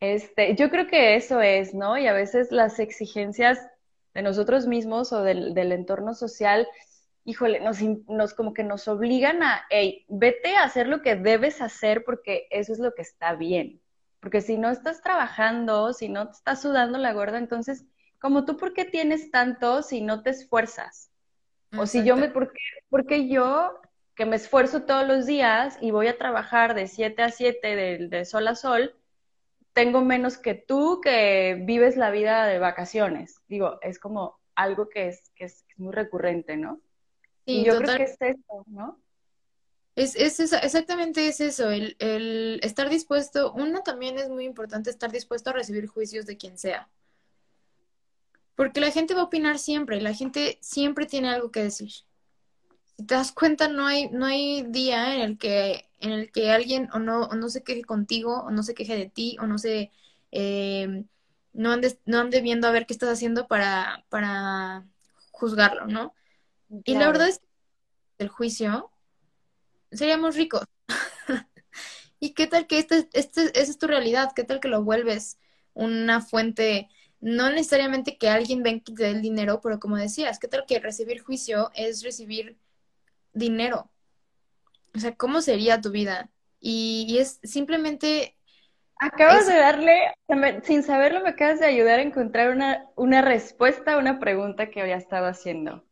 [0.00, 1.96] Este, yo creo que eso es, ¿no?
[1.96, 3.58] Y a veces las exigencias
[4.14, 6.66] de nosotros mismos o del, del entorno social
[7.24, 11.60] híjole, nos, nos como que nos obligan a, hey, vete a hacer lo que debes
[11.60, 13.80] hacer porque eso es lo que está bien.
[14.20, 17.84] Porque si no estás trabajando, si no te estás sudando la gorda, entonces,
[18.20, 21.10] como tú, ¿por qué tienes tanto si no te esfuerzas?
[21.76, 22.60] O si yo me, ¿por qué,
[22.90, 23.80] porque yo
[24.14, 28.08] que me esfuerzo todos los días y voy a trabajar de 7 a 7, de,
[28.08, 28.94] de sol a sol,
[29.72, 33.40] tengo menos que tú que vives la vida de vacaciones?
[33.48, 36.80] Digo, es como algo que es, que es muy recurrente, ¿no?
[37.44, 38.98] Y yo creo que es eso, ¿no?
[39.94, 45.12] Es, es exactamente es eso, el, el estar dispuesto, uno también es muy importante estar
[45.12, 46.88] dispuesto a recibir juicios de quien sea.
[48.54, 51.90] Porque la gente va a opinar siempre, la gente siempre tiene algo que decir.
[52.96, 56.50] Si te das cuenta, no hay, no hay día en el que, en el que
[56.50, 59.46] alguien o no, o no se queje contigo, o no se queje de ti, o
[59.46, 59.90] no se
[60.30, 61.04] eh,
[61.52, 64.86] no ande, no ande viendo a ver qué estás haciendo para, para
[65.30, 66.14] juzgarlo, ¿no?
[66.84, 68.90] Y la verdad es que el juicio
[69.90, 70.64] seríamos ricos.
[72.18, 74.32] ¿Y qué tal que este, este, esa es tu realidad?
[74.34, 75.38] ¿Qué tal que lo vuelves
[75.74, 76.88] una fuente,
[77.20, 80.64] no necesariamente que alguien venga y te dé el dinero, pero como decías, ¿qué tal
[80.66, 82.58] que recibir juicio es recibir
[83.32, 83.90] dinero?
[84.94, 86.30] O sea, ¿cómo sería tu vida?
[86.60, 88.36] Y, es simplemente...
[88.96, 90.14] Acabas de darle,
[90.62, 94.80] sin saberlo, me acabas de ayudar a encontrar una, una respuesta a una pregunta que
[94.80, 95.84] había estado haciendo.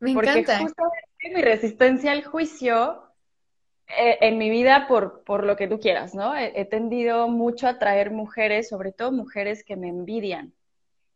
[0.00, 0.58] Me encanta.
[0.60, 3.02] Justamente mi resistencia al juicio
[3.88, 6.36] eh, en mi vida por, por lo que tú quieras, ¿no?
[6.36, 10.52] He, he tendido mucho a atraer mujeres, sobre todo mujeres que me envidian.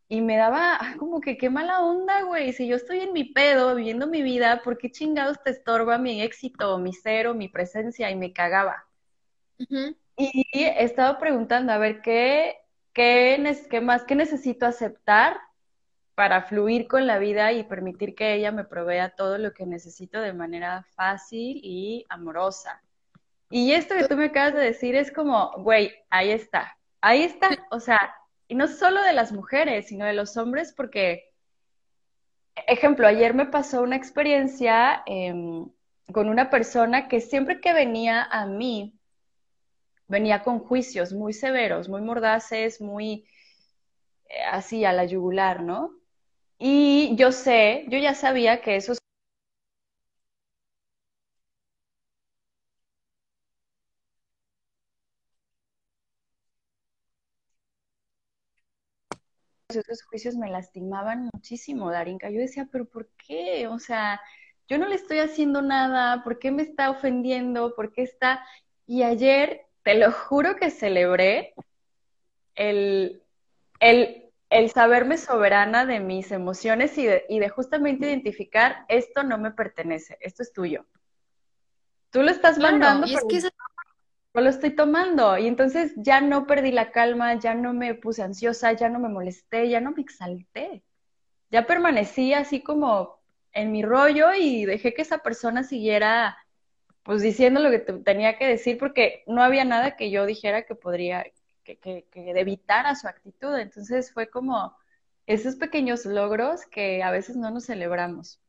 [0.09, 2.53] Y me daba ah, como que qué mala onda, güey.
[2.53, 6.21] Si yo estoy en mi pedo, viviendo mi vida, ¿por qué chingados te estorba mi
[6.21, 8.11] éxito, mi cero, mi presencia?
[8.11, 8.87] Y me cagaba.
[10.17, 12.57] Y he estado preguntando, a ver, ¿qué,
[12.93, 15.39] qué, qué más, qué necesito aceptar
[16.21, 20.21] para fluir con la vida y permitir que ella me provea todo lo que necesito
[20.21, 22.83] de manera fácil y amorosa?
[23.49, 27.49] Y esto que tú me acabas de decir es como, güey, ahí está, ahí está,
[27.71, 28.15] o sea,
[28.49, 31.33] y no solo de las mujeres, sino de los hombres, porque,
[32.67, 35.71] ejemplo, ayer me pasó una experiencia em,
[36.13, 38.95] con una persona que siempre que venía a mí,
[40.07, 43.25] venía con juicios muy severos, muy mordaces, muy
[44.29, 45.99] eh, así a la yugular, ¿no?
[46.61, 48.99] Y yo sé, yo ya sabía que esos
[59.69, 62.31] esos juicios me lastimaban muchísimo, Darinka.
[62.31, 63.69] Yo decía, pero ¿por qué?
[63.69, 64.21] O sea,
[64.69, 67.75] yo no le estoy haciendo nada, ¿por qué me está ofendiendo?
[67.75, 68.45] ¿Por qué está?
[68.87, 71.55] Y ayer te lo juro que celebré
[72.55, 73.23] el,
[73.81, 74.20] el,
[74.73, 80.19] saberme soberana de mis emociones y de, y de justamente identificar esto no me pertenece,
[80.21, 80.87] esto es tuyo.
[82.11, 83.41] Tú lo estás mandando, y es que
[84.35, 85.39] lo estoy tomando.
[85.39, 89.09] Y entonces ya no perdí la calma, ya no me puse ansiosa, ya no me
[89.09, 90.83] molesté, ya no me exalté.
[91.51, 93.21] Ya permanecí así como
[93.53, 96.37] en mi rollo y dejé que esa persona siguiera
[97.03, 100.75] pues diciendo lo que tenía que decir porque no había nada que yo dijera que
[100.75, 101.25] podría,
[101.79, 103.57] que, que, que evitara su actitud.
[103.59, 104.77] Entonces fue como
[105.27, 108.41] esos pequeños logros que a veces no nos celebramos.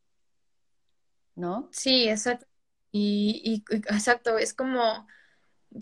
[1.36, 1.70] ¿No?
[1.72, 2.48] Sí, exacto.
[2.92, 5.08] Y, exacto, es como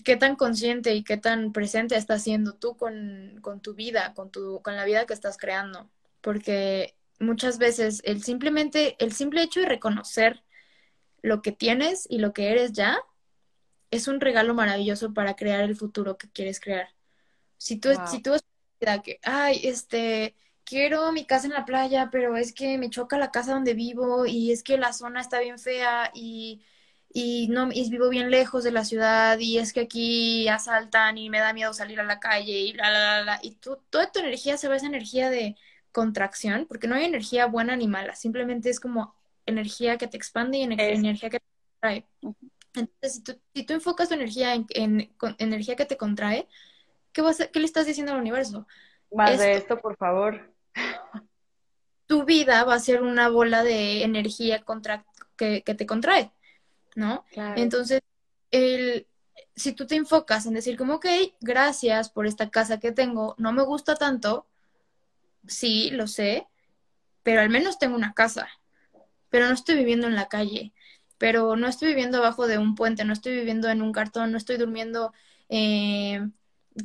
[0.04, 4.30] qué tan consciente y qué tan presente estás siendo tú con, con tu vida, con,
[4.30, 5.90] tu, con la vida que estás creando.
[6.22, 10.44] Porque muchas veces el simplemente, el simple hecho de reconocer
[11.22, 13.00] lo que tienes y lo que eres ya
[13.92, 16.90] es un regalo maravilloso para crear el futuro que quieres crear.
[17.60, 18.34] Si tú, si tú
[19.04, 23.32] que, ay, este, quiero mi casa en la playa, pero es que me choca la
[23.32, 26.64] casa donde vivo y es que la zona está bien fea y,
[27.14, 31.30] y no y vivo bien lejos de la ciudad y es que aquí asaltan y
[31.30, 33.40] me da miedo salir a la calle y la la la, la.
[33.44, 35.56] y tú, toda tu energía se va a esa energía de
[35.92, 40.60] contracción, porque no hay energía buena ni mala, simplemente es como energía que te expande
[40.60, 42.08] y energía que te contrae.
[42.76, 46.48] Entonces, si tú, si tú enfocas tu energía en, energía que te contrae,
[47.12, 48.68] ¿qué, vas ¿qué le estás diciendo al universo?
[49.12, 50.54] Más de esto, por favor.
[52.06, 55.06] Tu vida va a ser una bola de energía contra,
[55.36, 56.32] que, te contrae,
[56.96, 57.24] ¿no?
[57.56, 58.02] Entonces,
[58.52, 59.08] el,
[59.56, 61.06] si tú te enfocas en decir como, ok,
[61.42, 64.48] gracias por esta casa que tengo, no me gusta tanto,
[65.48, 66.48] sí, lo sé,
[67.24, 68.48] pero al menos tengo una casa,
[69.30, 70.74] pero no estoy viviendo en la calle,
[71.18, 74.38] pero no estoy viviendo abajo de un puente, no estoy viviendo en un cartón, no
[74.38, 75.14] estoy durmiendo
[75.50, 76.26] eh,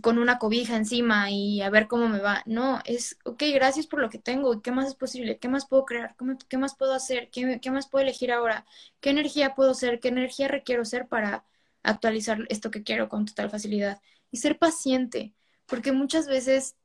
[0.03, 2.43] con una cobija encima y a ver cómo me va.
[2.47, 5.39] No, es, ok, gracias por lo que tengo, ¿qué más es posible?
[5.39, 6.17] ¿Qué más puedo crear?
[6.49, 7.31] ¿Qué, más puedo hacer?
[7.31, 8.67] ¿Qué, ¿Qué más puedo elegir ahora?
[9.01, 10.01] ¿Qué energía puedo ser?
[10.01, 11.45] ¿Qué energía requiero ser para
[11.83, 14.01] actualizar esto que quiero con total facilidad?
[14.31, 15.35] Y ser paciente,
[15.67, 16.77] porque muchas veces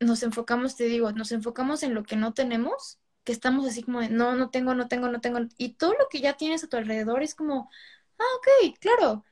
[0.00, 4.00] nos enfocamos, te digo, nos enfocamos en lo que no tenemos que estamos así como
[4.00, 5.40] de, no, no tengo, no tengo, no tengo.
[5.58, 7.70] Y todo lo que ya tienes a tu alrededor es como,
[8.18, 9.24] ah, ok, claro,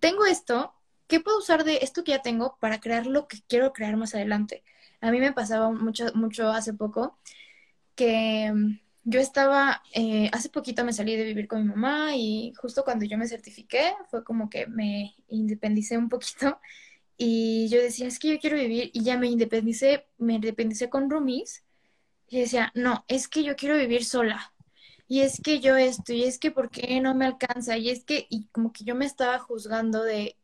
[0.00, 0.74] tengo esto,
[1.06, 4.14] ¿qué puedo usar de esto que ya tengo para crear lo que quiero crear más
[4.14, 4.64] adelante?
[5.00, 7.18] A mí me pasaba mucho, mucho hace poco
[7.96, 12.52] que mm, yo estaba, eh, hace poquito me salí de vivir con mi mamá y
[12.56, 16.60] justo cuando yo me certifiqué fue como que me independicé un poquito
[17.16, 21.10] y yo decía, es que yo quiero vivir y ya me independicé, me independicé con
[21.10, 21.64] roomies
[22.28, 24.52] y decía, no, es que yo quiero vivir sola.
[25.08, 28.04] Y es que yo esto, y es que por qué no me alcanza, y es
[28.04, 30.36] que, y como que yo me estaba juzgando de,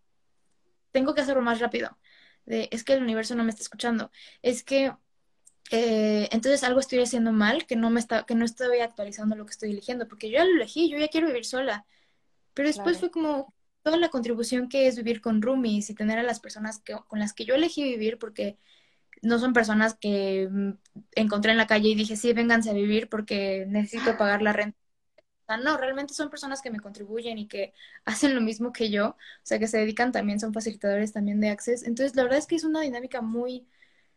[0.93, 1.99] tengo que hacerlo más rápido,
[2.47, 4.11] de, es que el universo no me está escuchando,
[4.43, 4.93] es que,
[5.70, 9.47] eh, entonces algo estoy haciendo mal, que no me está, que no estoy actualizando lo
[9.47, 11.86] que estoy eligiendo, porque yo ya lo elegí, yo ya quiero vivir sola.
[12.55, 16.22] Pero después fue como toda la contribución que es vivir con roomies y tener a
[16.22, 18.59] las personas que, con las que yo elegí vivir, porque
[19.22, 20.72] no son personas que mm,
[21.14, 24.82] encontré en la calle y dije, sí, vénganse a vivir porque necesito pagar la renta.
[25.57, 27.72] No, realmente son personas que me contribuyen y que
[28.05, 31.50] hacen lo mismo que yo, o sea, que se dedican también, son facilitadores también de
[31.50, 31.84] Access.
[31.84, 33.66] Entonces, la verdad es que es una dinámica muy,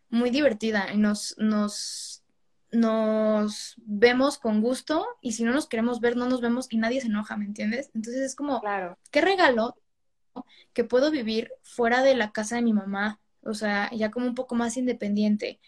[0.10, 2.24] muy divertida y nos, nos,
[2.72, 7.02] nos vemos con gusto y si no nos queremos ver, no nos vemos y nadie
[7.02, 7.92] se enoja, ¿me entiendes?
[7.94, 8.98] Entonces es como, claro.
[9.12, 9.78] ¿qué regalo
[10.74, 13.20] que puedo vivir fuera de la casa de mi mamá?
[13.42, 15.60] O sea, ya como un poco más independiente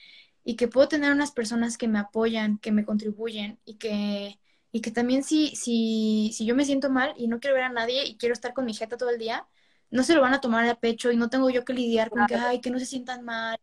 [0.43, 4.39] y que puedo tener unas personas que me apoyan, que me contribuyen y que,
[4.78, 7.69] y que también si, si, si yo me siento mal y no quiero ver a
[7.71, 9.47] nadie y quiero estar con mi jeta todo el día,
[9.89, 12.28] no se lo van a tomar a pecho y no tengo yo que lidiar con
[12.28, 13.57] que, ay, que no se sientan mal,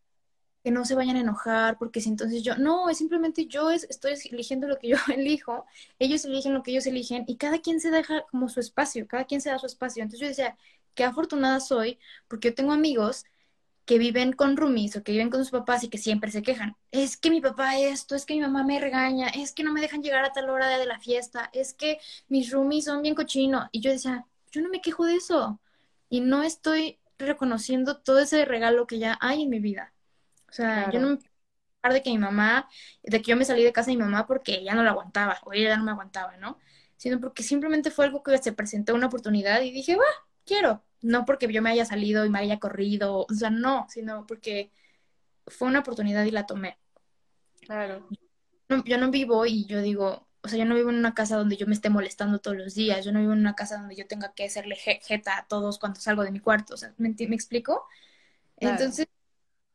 [0.64, 3.84] que no se vayan a enojar, porque si entonces yo, no, es simplemente yo es,
[3.90, 5.66] estoy eligiendo lo que yo elijo,
[6.00, 9.24] ellos eligen lo que ellos eligen y cada quien se deja como su espacio, cada
[9.24, 10.02] quien se da su espacio.
[10.02, 10.58] Entonces yo decía,
[10.94, 13.24] qué afortunada soy, porque yo tengo amigos
[13.84, 16.76] que viven con roomies o que viven con sus papás y que siempre se quejan.
[16.90, 19.80] Es que mi papá esto, es que mi mamá me regaña, es que no me
[19.80, 23.68] dejan llegar a tal hora de la fiesta, es que mis roomies son bien cochinos.
[23.72, 25.60] Y yo decía, yo no me quejo de eso.
[26.08, 29.92] Y no estoy reconociendo todo ese regalo que ya hay en mi vida.
[30.48, 31.18] O sea, yo no me
[31.92, 32.68] de que mi mamá,
[33.02, 35.38] de que yo me salí de casa de mi mamá porque ella no la aguantaba,
[35.44, 36.58] o ella ya no me aguantaba, ¿no?
[36.96, 40.04] Sino porque simplemente fue algo que se presentó una oportunidad y dije, va,
[40.46, 40.82] quiero.
[41.04, 44.70] No porque yo me haya salido y me haya corrido, o sea, no, sino porque
[45.46, 46.78] fue una oportunidad y la tomé.
[47.60, 48.08] Claro.
[48.86, 51.58] yo no vivo y yo digo, o sea, yo no vivo en una casa donde
[51.58, 54.06] yo me esté molestando todos los días, yo no vivo en una casa donde yo
[54.06, 57.34] tenga que hacerle jeta a todos cuando salgo de mi cuarto, o sea, ¿me, me
[57.34, 57.86] explico?
[58.56, 59.06] Entonces,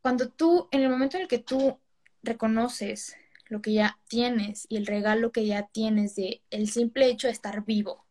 [0.01, 1.80] cuando tú, en el momento en el que tú
[2.23, 3.15] reconoces
[3.49, 7.34] lo que ya tienes y el regalo que ya tienes de el simple hecho de
[7.34, 8.05] estar vivo,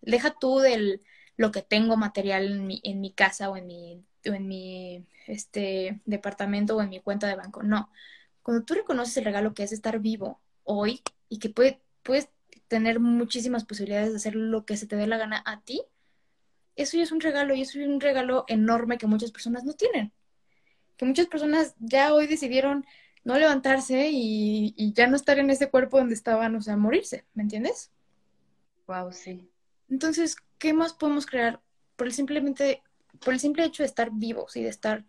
[0.00, 1.02] deja tú del
[1.38, 5.06] lo que tengo material en mi, en mi casa o en mi, o en mi
[5.28, 7.62] este, departamento o en mi cuenta de banco.
[7.62, 7.90] No.
[8.42, 12.28] Cuando tú reconoces el regalo que es estar vivo hoy y que puede, puedes
[12.66, 15.80] tener muchísimas posibilidades de hacer lo que se te dé la gana a ti,
[16.74, 19.74] eso ya es un regalo y eso es un regalo enorme que muchas personas no
[19.74, 20.12] tienen.
[20.96, 22.84] Que muchas personas ya hoy decidieron
[23.22, 27.24] no levantarse y, y ya no estar en ese cuerpo donde estaban, o sea, morirse,
[27.34, 27.92] ¿me entiendes?
[28.88, 29.48] Wow, sí.
[29.90, 31.60] Entonces, ¿qué más podemos crear
[31.96, 32.82] por el simplemente
[33.24, 35.04] por el simple hecho de estar vivos y de estar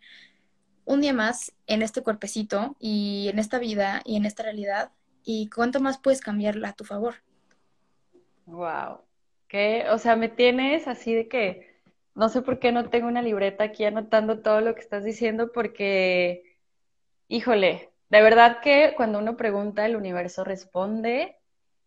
[0.84, 4.90] un día más en este cuerpecito y en esta vida y en esta realidad
[5.22, 7.16] y cuánto más puedes cambiarla a tu favor.
[8.46, 9.02] Wow.
[9.46, 9.84] ¿Qué?
[9.90, 11.80] O sea, me tienes así de que
[12.14, 15.52] no sé por qué no tengo una libreta aquí anotando todo lo que estás diciendo
[15.52, 16.56] porque
[17.28, 21.39] híjole, de verdad que cuando uno pregunta el universo responde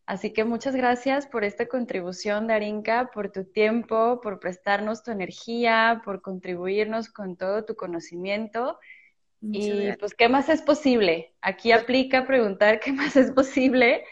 [0.06, 6.01] Así que muchas gracias por esta contribución, Darinka, por tu tiempo, por prestarnos tu energía,
[6.04, 8.80] por contribuirnos con todo tu conocimiento.
[9.41, 11.34] y pues, ¿qué más es posible?
[11.41, 14.04] Aquí pues aplica preguntar qué más es posible.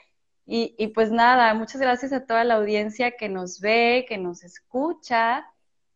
[0.45, 4.43] Y, y pues nada, muchas gracias a toda la audiencia que nos ve, que nos
[4.43, 5.45] escucha,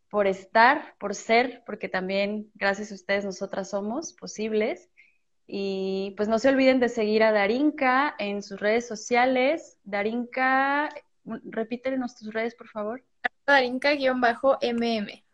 [0.08, 4.90] por estar, por ser, porque también gracias a ustedes nosotras somos posibles.
[5.46, 9.78] Y pues no se olviden de seguir a Darinka en sus redes sociales.
[9.84, 10.88] Darinka,
[11.44, 13.02] repítenos tus redes, por favor.
[13.46, 15.24] Darinka-MM.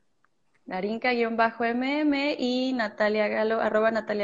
[0.66, 4.20] Darinka-MM y Natalia Galo, arroba Natalia